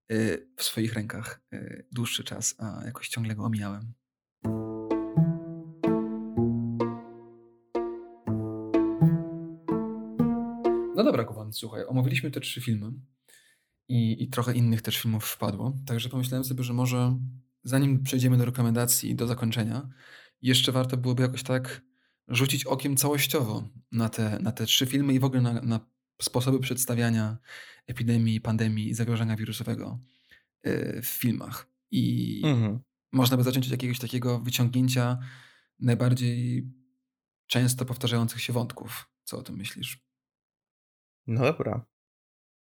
[0.09, 0.15] e,
[0.57, 3.93] w swoich rękach e, dłuższy czas, a jakoś ciągle go omijałem.
[10.97, 12.93] No dobra, Kuba, słuchaj, omówiliśmy te trzy filmy
[13.89, 17.19] i, i trochę innych też filmów wpadło, także pomyślałem sobie, że może
[17.63, 19.89] zanim przejdziemy do rekomendacji i do zakończenia,
[20.43, 21.83] jeszcze warto byłoby jakoś tak
[22.29, 25.81] rzucić okiem całościowo na te, na te trzy filmy i w ogóle na, na
[26.23, 27.39] sposoby przedstawiania
[27.87, 30.01] epidemii, pandemii i zagrożenia wirusowego
[30.67, 31.67] y, w filmach.
[31.91, 32.81] I mhm.
[33.13, 35.19] można by zacząć od jakiegoś takiego wyciągnięcia
[35.79, 36.69] najbardziej
[37.47, 39.09] często powtarzających się wątków.
[39.25, 39.99] Co o tym myślisz?
[41.27, 41.87] No dobra.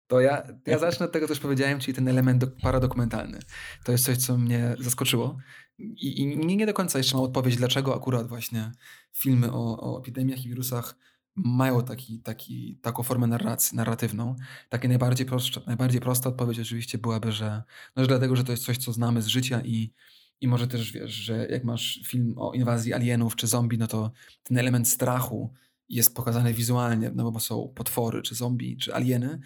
[0.07, 3.39] To ja, ja zacznę od tego, co już powiedziałem, czyli ten element paradokumentalny.
[3.83, 5.37] To jest coś, co mnie zaskoczyło.
[5.79, 8.71] I, i nie, nie do końca jeszcze mam odpowiedź, dlaczego akurat właśnie
[9.13, 10.95] filmy o, o epidemiach i wirusach
[11.35, 14.35] mają taki, taki, taką formę narracji, narratywną.
[14.69, 17.63] Takie najbardziej, prosta, najbardziej prosta odpowiedź oczywiście byłaby, że,
[17.95, 19.93] no, że dlatego, że to jest coś, co znamy z życia i,
[20.41, 24.11] i może też wiesz, że jak masz film o inwazji alienów czy zombie, no to
[24.43, 25.53] ten element strachu
[25.89, 29.39] jest pokazany wizualnie, no bo są potwory, czy zombie, czy alieny,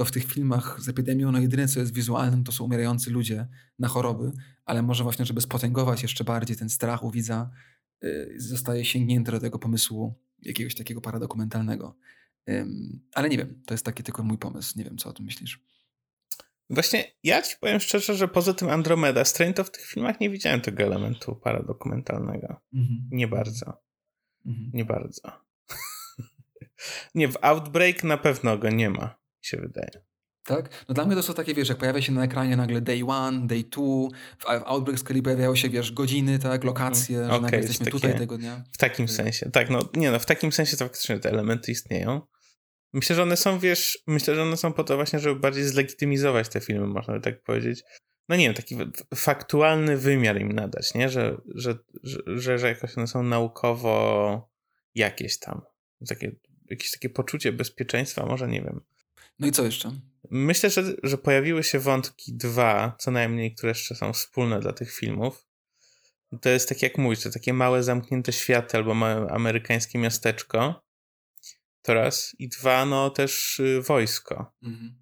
[0.00, 3.46] to w tych filmach z epidemią, no jedyne co jest wizualne, to są umierający ludzie
[3.78, 4.32] na choroby,
[4.64, 7.50] ale może właśnie, żeby spotęgować jeszcze bardziej ten strach u widza,
[8.02, 11.96] yy, zostaje sięgnięty do tego pomysłu jakiegoś takiego paradokumentalnego.
[12.46, 12.66] Yy,
[13.14, 14.78] ale nie wiem, to jest taki tylko mój pomysł.
[14.78, 15.60] Nie wiem, co o tym myślisz.
[16.70, 20.30] Właśnie ja ci powiem szczerze, że poza tym Andromeda Strain to w tych filmach nie
[20.30, 22.60] widziałem tego elementu paradokumentalnego.
[22.74, 23.08] Mhm.
[23.10, 23.82] Nie bardzo.
[24.46, 24.70] Mhm.
[24.74, 25.32] Nie bardzo.
[27.14, 29.90] nie, w Outbreak na pewno go nie ma się wydaje.
[30.44, 30.84] Tak?
[30.88, 33.46] No dla mnie to są takie, wiesz, jak pojawia się na ekranie nagle day one,
[33.46, 37.28] day two, w Outbreak kolei pojawiają się, wiesz, godziny, tak, lokacje, mm.
[37.28, 38.64] że okay, nagle jesteśmy takie, tutaj tego dnia.
[38.72, 39.16] W takim tak.
[39.16, 42.20] sensie, tak, no nie no, w takim sensie to faktycznie te elementy istnieją.
[42.92, 46.48] Myślę, że one są, wiesz, myślę, że one są po to właśnie, żeby bardziej zlegitymizować
[46.48, 47.82] te filmy, można by tak powiedzieć.
[48.28, 48.76] No nie wiem, taki
[49.14, 51.08] faktualny wymiar im nadać, nie?
[51.08, 51.78] Że, że,
[52.26, 54.50] że, że jakoś one są naukowo
[54.94, 55.60] jakieś tam.
[56.08, 56.36] Takie,
[56.70, 58.80] jakieś takie poczucie bezpieczeństwa, może nie wiem.
[59.40, 59.92] No i co jeszcze?
[60.30, 64.92] Myślę, że, że pojawiły się wątki dwa, co najmniej, które jeszcze są wspólne dla tych
[64.92, 65.46] filmów.
[66.40, 70.82] To jest tak jak mówisz, to takie małe zamknięte światy albo małe amerykańskie miasteczko.
[71.82, 72.36] To raz.
[72.38, 74.52] I dwa, no też y, wojsko.
[74.62, 75.00] Mhm.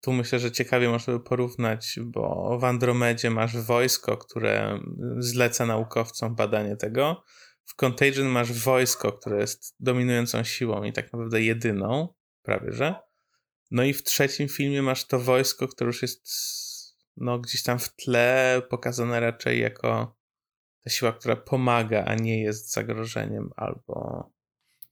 [0.00, 4.80] Tu myślę, że ciekawie można by porównać, bo w Andromedzie masz wojsko, które
[5.18, 7.24] zleca naukowcom badanie tego.
[7.64, 13.05] W Contagion masz wojsko, które jest dominującą siłą i tak naprawdę jedyną, prawie że.
[13.70, 16.26] No i w trzecim filmie masz to wojsko, które już jest
[17.16, 20.16] no, gdzieś tam w tle pokazane raczej jako
[20.84, 24.30] ta siła, która pomaga, a nie jest zagrożeniem albo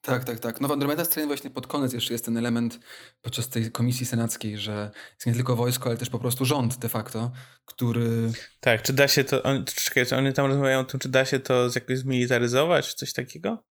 [0.04, 0.60] tak, tak, tak.
[0.60, 2.80] No w Andromeda Strain właśnie pod koniec jeszcze jest ten element
[3.22, 6.88] podczas tej komisji senackiej, że jest nie tylko wojsko, ale też po prostu rząd de
[6.88, 7.32] facto,
[7.64, 8.32] który...
[8.60, 9.42] Tak, czy da się to...
[9.42, 13.12] On, czekaj, czy oni tam rozmawiają o tym, czy da się to jakoś zmilitaryzować, coś
[13.12, 13.64] takiego?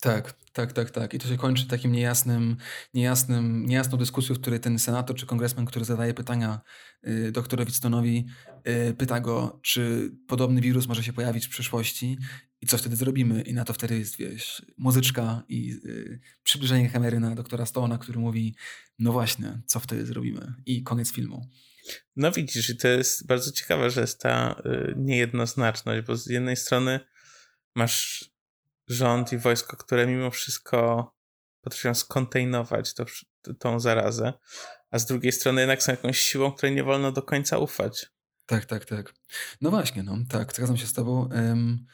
[0.00, 1.14] Tak, tak, tak, tak.
[1.14, 2.56] I to się kończy takim niejasnym,
[2.94, 6.60] niejasnym, niejasną dyskusją, w której ten senator czy kongresmen, który zadaje pytania
[7.08, 8.26] y, doktorowi Stonowi,
[8.68, 12.18] y, pyta go, czy podobny wirus może się pojawić w przyszłości
[12.60, 13.42] i co wtedy zrobimy.
[13.42, 18.18] I na to wtedy jest, wiesz, muzyczka i y, przybliżenie kamery na doktora Stona, który
[18.18, 18.54] mówi,
[18.98, 20.54] no właśnie, co wtedy zrobimy.
[20.66, 21.48] I koniec filmu.
[22.16, 26.56] No widzisz, i to jest bardzo ciekawe, że jest ta y, niejednoznaczność, bo z jednej
[26.56, 27.00] strony
[27.74, 28.29] masz
[28.90, 31.10] rząd i wojsko, które mimo wszystko
[31.60, 33.04] potrafią skontejnować to,
[33.58, 34.32] tą zarazę,
[34.90, 38.06] a z drugiej strony jednak są jakąś siłą, której nie wolno do końca ufać.
[38.46, 39.14] Tak, tak, tak.
[39.60, 41.28] No właśnie, no tak, zgadzam się z tobą.
[41.28, 41.86] Um,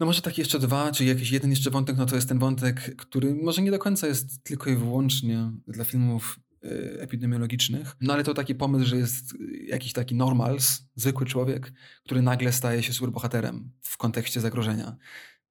[0.00, 2.96] no może tak jeszcze dwa, czy jakiś jeden jeszcze wątek, no to jest ten wątek,
[2.96, 8.24] który może nie do końca jest tylko i wyłącznie dla filmów y, epidemiologicznych, no ale
[8.24, 9.34] to taki pomysł, że jest
[9.66, 11.72] jakiś taki normals, zwykły człowiek,
[12.04, 14.96] który nagle staje się superbohaterem w kontekście zagrożenia.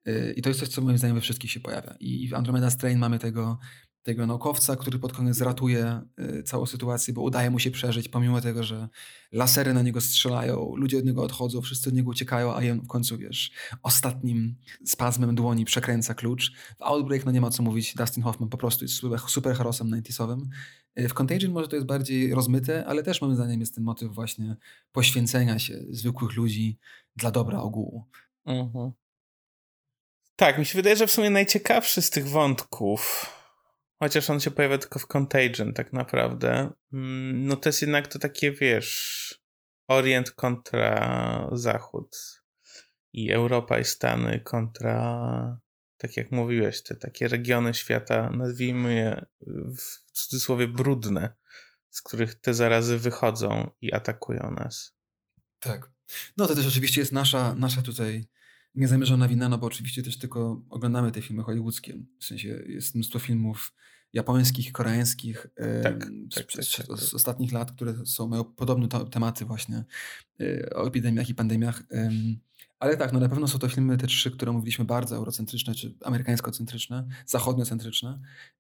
[0.08, 1.96] Y, I to jest coś, co moim zdaniem we wszystkich się pojawia.
[2.00, 3.60] I w Andromeda Strain mamy tego,
[4.04, 8.42] tego naukowca, który pod koniec ratuje y, całą sytuację, bo udaje mu się przeżyć, pomimo
[8.42, 8.90] tego, że
[9.32, 12.88] lasery na niego strzelają, ludzie od niego odchodzą, wszyscy od niego uciekają, a on w
[12.88, 13.52] końcu, wiesz,
[13.84, 16.52] ostatnim spazmem dłoni przekręca klucz.
[16.78, 19.88] W Outbreak, no nie ma co mówić, Dustin Hoffman po prostu jest super, super herosem
[19.90, 20.44] 90
[21.00, 24.14] y, W Contagion może to jest bardziej rozmyte, ale też moim zdaniem jest ten motyw
[24.14, 24.56] właśnie
[24.92, 26.80] poświęcenia się zwykłych ludzi
[27.16, 28.06] dla dobra ogółu.
[28.46, 28.92] Mhm.
[30.42, 33.30] Tak, mi się wydaje, że w sumie najciekawszy z tych wątków,
[34.00, 38.20] chociaż on się pojawia tylko w Contagion tak naprawdę, mm, no to jest jednak to
[38.20, 39.42] takie, wiesz,
[39.88, 42.18] Orient kontra Zachód
[43.14, 45.60] i Europa i Stany kontra,
[45.98, 49.26] tak jak mówiłeś, te takie regiony świata, nazwijmy je
[49.78, 51.34] w cudzysłowie brudne,
[51.90, 54.96] z których te zarazy wychodzą i atakują nas.
[55.60, 55.92] Tak.
[56.38, 58.28] No to też oczywiście jest nasza, nasza tutaj
[58.76, 62.04] niezamierzona wina, no bo oczywiście też tylko oglądamy te filmy hollywoodzkie.
[62.20, 63.74] W sensie jest mnóstwo filmów
[64.14, 65.48] japońskich, koreańskich
[65.84, 69.84] tak, z, tak, tak, tak, z, ostatnich lat, które są, mają podobne tematy właśnie
[70.42, 71.84] y, o epidemiach i pandemiach.
[72.80, 75.96] Ale tak, no na pewno są to filmy te trzy, które mówiliśmy bardzo eurocentryczne, czy
[76.04, 78.20] amerykańskocentryczne, zachodniocentryczne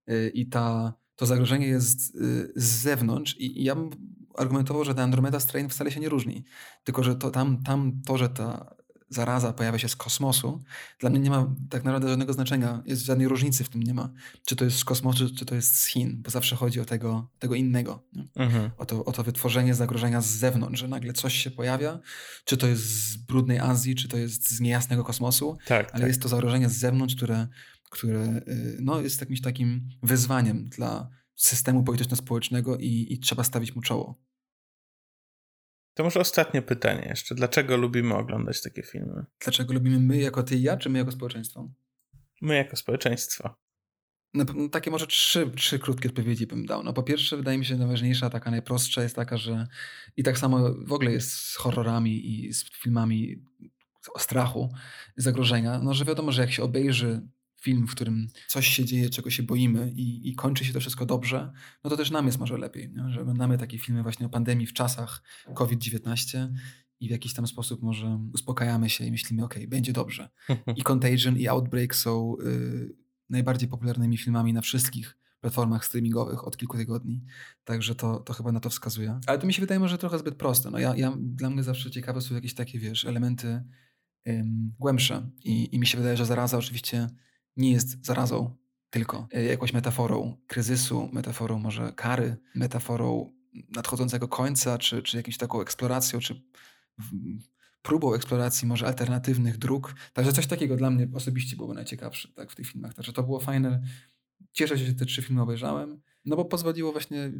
[0.09, 3.89] y, i ta, to zagrożenie jest y, z zewnątrz i, i ja bym
[4.37, 6.43] argumentował, że ta Andromeda Strain wcale się nie różni.
[6.83, 8.75] Tylko, że to tam, tam to, że ta
[9.11, 10.63] zaraza pojawia się z kosmosu,
[10.99, 14.09] dla mnie nie ma tak naprawdę żadnego znaczenia, jest żadnej różnicy w tym nie ma.
[14.45, 17.29] Czy to jest z kosmosu, czy to jest z Chin, bo zawsze chodzi o tego,
[17.39, 18.03] tego innego.
[18.35, 18.71] Mhm.
[18.77, 21.99] O, to, o to wytworzenie zagrożenia z zewnątrz, że nagle coś się pojawia,
[22.45, 26.07] czy to jest z brudnej Azji, czy to jest z niejasnego kosmosu, tak, ale tak.
[26.07, 27.47] jest to zagrożenie z zewnątrz, które,
[27.89, 33.81] które y, no, jest jakimś takim wyzwaniem dla systemu polityczno-społecznego i, i trzeba stawić mu
[33.81, 34.30] czoło.
[36.01, 37.35] To może ostatnie pytanie jeszcze.
[37.35, 39.25] Dlaczego lubimy oglądać takie filmy?
[39.39, 41.69] Dlaczego lubimy my jako ty i ja, czy my jako społeczeństwo?
[42.41, 43.55] My jako społeczeństwo.
[44.33, 46.83] No, takie może trzy, trzy krótkie odpowiedzi bym dał.
[46.83, 49.67] No po pierwsze, wydaje mi się najważniejsza, taka najprostsza jest taka, że
[50.17, 53.45] i tak samo w ogóle jest z horrorami i z filmami
[54.13, 54.73] o strachu,
[55.15, 57.21] zagrożenia, no że wiadomo, że jak się obejrzy
[57.61, 61.05] film, w którym coś się dzieje, czego się boimy i, i kończy się to wszystko
[61.05, 61.51] dobrze,
[61.83, 63.11] no to też nam jest może lepiej, nie?
[63.11, 65.23] że oglądamy takie filmy właśnie o pandemii w czasach
[65.55, 66.47] COVID-19
[66.99, 70.29] i w jakiś tam sposób może uspokajamy się i myślimy, ok, będzie dobrze.
[70.77, 72.95] I Contagion i Outbreak są y,
[73.29, 77.23] najbardziej popularnymi filmami na wszystkich platformach streamingowych od kilku tygodni.
[77.63, 79.19] Także to, to chyba na to wskazuje.
[79.27, 80.71] Ale to mi się wydaje może trochę zbyt proste.
[80.71, 83.63] No ja, ja, dla mnie zawsze ciekawe są jakieś takie, wiesz, elementy
[84.27, 85.29] ym, głębsze.
[85.43, 87.07] I, I mi się wydaje, że zaraza oczywiście
[87.57, 88.55] nie jest zarazą
[88.89, 93.31] tylko e, jakąś metaforą kryzysu, metaforą może kary, metaforą
[93.69, 96.41] nadchodzącego końca, czy, czy jakąś taką eksploracją, czy
[97.81, 99.95] próbą eksploracji może alternatywnych dróg.
[100.13, 102.93] Także coś takiego dla mnie osobiście byłoby najciekawsze tak, w tych filmach.
[102.93, 103.81] Także to było fajne.
[104.51, 107.31] Cieszę się, że te trzy filmy obejrzałem, no bo pozwoliło właśnie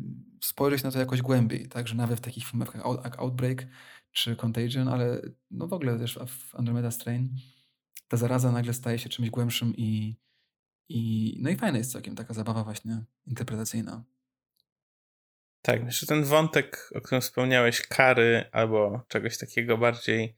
[0.43, 3.68] spojrzeć na to jakoś głębiej, także nawet w takich filmach jak Outbreak
[4.12, 7.36] czy Contagion, ale no w ogóle też w Andromeda Strain
[8.12, 10.16] ta zaraza nagle staje się czymś głębszym i,
[10.89, 14.03] i no i fajna jest całkiem taka zabawa właśnie interpretacyjna.
[15.62, 20.36] Tak, myślę, że ten wątek, o którym wspomniałeś, kary albo czegoś takiego bardziej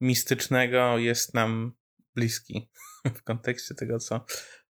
[0.00, 1.72] mistycznego jest nam
[2.14, 2.70] bliski
[3.18, 4.24] w kontekście tego, co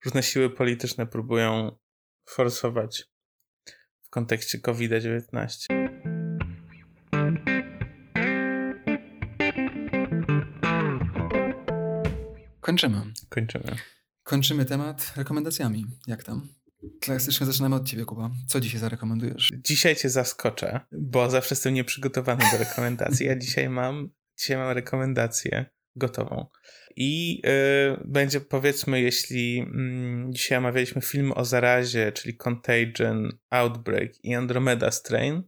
[0.05, 1.79] różne siły polityczne próbują
[2.29, 3.05] forsować
[4.03, 5.84] w kontekście COVID-19.
[12.75, 13.13] Kończymy.
[13.29, 13.77] Kończymy.
[14.23, 15.87] Kończymy temat rekomendacjami.
[16.07, 16.49] Jak tam?
[17.01, 18.31] Klasycznie zaczynamy od ciebie, Kuba.
[18.49, 19.53] Co dzisiaj zarekomendujesz?
[19.65, 23.27] Dzisiaj cię zaskoczę, bo zawsze jestem nieprzygotowany do rekomendacji.
[23.27, 25.67] Ja dzisiaj mam, dzisiaj mam rekomendację
[25.97, 26.47] gotową.
[26.97, 29.67] I yy, będzie powiedzmy, jeśli yy,
[30.31, 35.43] dzisiaj omawialiśmy film o zarazie, czyli Contagion, Outbreak i Andromeda Strain,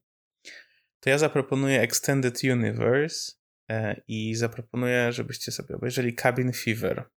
[1.01, 3.33] to ja zaproponuję Extended Universe
[3.69, 7.16] yy, i zaproponuję, żebyście sobie obejrzeli Cabin Fever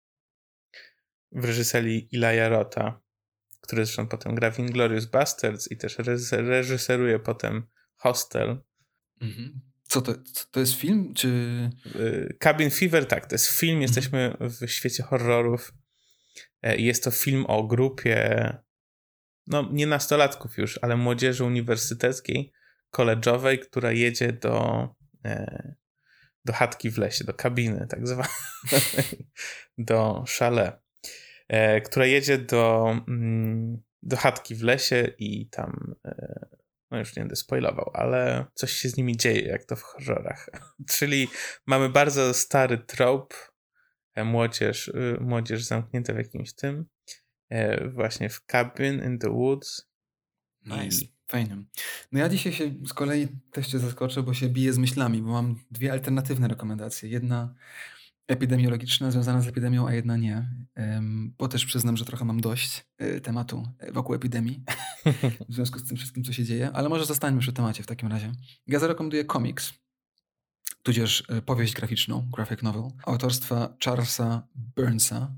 [1.38, 3.07] w reżyserii Ilaja Rota
[3.67, 5.97] który zresztą potem gra w Inglorious Bastards i też
[6.31, 8.61] reżyseruje potem Hostel.
[9.21, 9.61] Mhm.
[9.83, 10.13] Co to,
[10.51, 11.27] to jest film, czy...
[11.95, 13.81] Y, Cabin Fever, tak, to jest film, mhm.
[13.81, 15.73] jesteśmy w świecie horrorów.
[16.61, 18.53] E, jest to film o grupie,
[19.47, 22.51] no nie nastolatków już, ale młodzieży uniwersyteckiej,
[22.91, 24.88] koleżowej, która jedzie do,
[25.25, 25.75] e,
[26.45, 28.31] do chatki w lesie, do kabiny tak zwanej,
[29.77, 30.86] do chalet.
[31.48, 36.48] E, która jedzie do, mm, do chatki w lesie i tam, e,
[36.91, 40.50] no już nie będę spoilował, ale coś się z nimi dzieje, jak to w horrorach.
[40.98, 41.28] Czyli
[41.66, 43.34] mamy bardzo stary trop,
[44.16, 46.86] e, młodzież, młodzież zamknięta w jakimś tym,
[47.93, 49.89] właśnie w cabin in the woods.
[50.66, 51.06] Nice.
[51.28, 51.64] Fajnie.
[52.12, 55.32] No ja dzisiaj się z kolei też cię zaskoczę, bo się biję z myślami, bo
[55.32, 57.10] mam dwie alternatywne rekomendacje.
[57.10, 57.56] Jedna
[58.28, 60.49] epidemiologiczna związana z epidemią, a jedna nie.
[61.38, 64.63] Bo też przyznam, że trochę mam dość e, tematu e, wokół epidemii
[65.49, 68.09] w związku z tym wszystkim, co się dzieje, ale może zostańmy przy temacie w takim
[68.09, 68.32] razie.
[68.67, 69.73] Ja zarekomenduję komiks,
[70.84, 75.36] tudzież e, powieść graficzną, graphic novel, autorstwa Charlesa Burnsa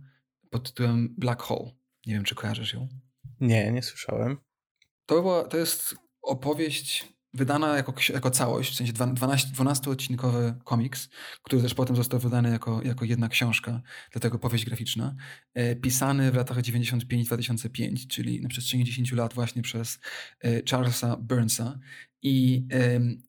[0.49, 1.71] pod tytułem Black Hole.
[2.05, 2.87] Nie wiem, czy kojarzysz ją?
[3.39, 4.37] Nie, nie słyszałem.
[5.05, 11.09] To, była, to jest opowieść wydana jako, jako całość, w sensie 12-odcinkowy komiks,
[11.43, 15.15] który też potem został wydany jako, jako jedna książka, dlatego powieść graficzna,
[15.53, 19.99] e, pisany w latach 95-2005, czyli na przestrzeni 10 lat właśnie przez
[20.43, 21.80] e, Charlesa Burnsa.
[22.21, 22.67] I,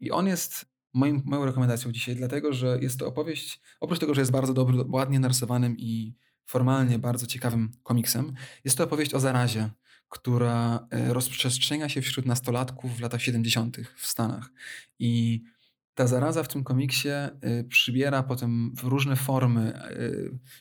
[0.00, 4.20] i on jest moim, moją rekomendacją dzisiaj, dlatego że jest to opowieść, oprócz tego, że
[4.20, 6.14] jest bardzo dobry, ładnie narysowanym i
[6.46, 8.32] formalnie bardzo ciekawym komiksem,
[8.64, 9.70] jest to opowieść o zarazie,
[10.10, 13.76] która e, rozprzestrzenia się wśród nastolatków w latach 70.
[13.96, 14.50] w Stanach.
[14.98, 15.42] I
[15.94, 19.92] ta zaraza w tym komiksie e, przybiera potem różne formy, e,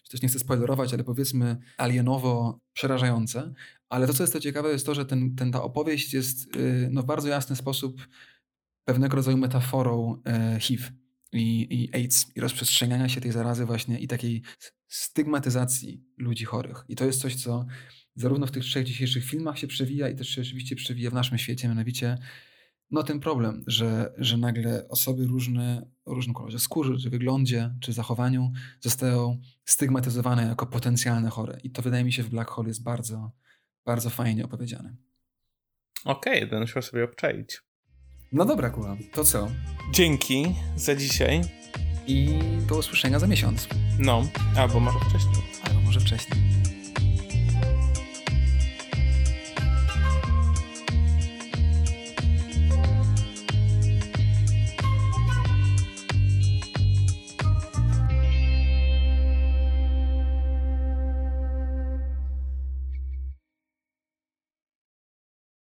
[0.10, 3.54] też nie chcę spoilerować, ale powiedzmy alienowo przerażające.
[3.89, 6.50] Ale to, co jest to ciekawe, jest to, że ten, ten, ta opowieść jest
[6.91, 8.08] no, w bardzo jasny sposób
[8.86, 10.22] pewnego rodzaju metaforą
[10.60, 10.84] HIV
[11.34, 14.41] i, i AIDS i rozprzestrzeniania się tej zarazy właśnie i takiej
[14.88, 16.86] stygmatyzacji ludzi chorych.
[16.88, 17.66] I to jest coś, co
[18.16, 21.38] zarówno w tych trzech dzisiejszych filmach się przewija i też się oczywiście przewija w naszym
[21.38, 22.18] świecie, mianowicie
[22.91, 27.93] no ten problem, że, że nagle osoby różne, o różnym kolorze skóry, czy wyglądzie, czy
[27.93, 31.57] zachowaniu zostają stygmatyzowane jako potencjalne chore.
[31.64, 33.32] I to wydaje mi się w Black Hole jest bardzo,
[33.86, 34.95] bardzo fajnie opowiedziane.
[36.05, 37.62] Okej, okay, będę musiał sobie obczaić.
[38.32, 39.47] No dobra, Kuba, to co?
[39.93, 41.41] Dzięki za dzisiaj.
[42.07, 42.39] I
[42.70, 43.68] do usłyszenia za miesiąc.
[43.99, 44.24] No,
[44.57, 45.43] albo może wcześniej.
[45.64, 46.69] Albo może wcześniej.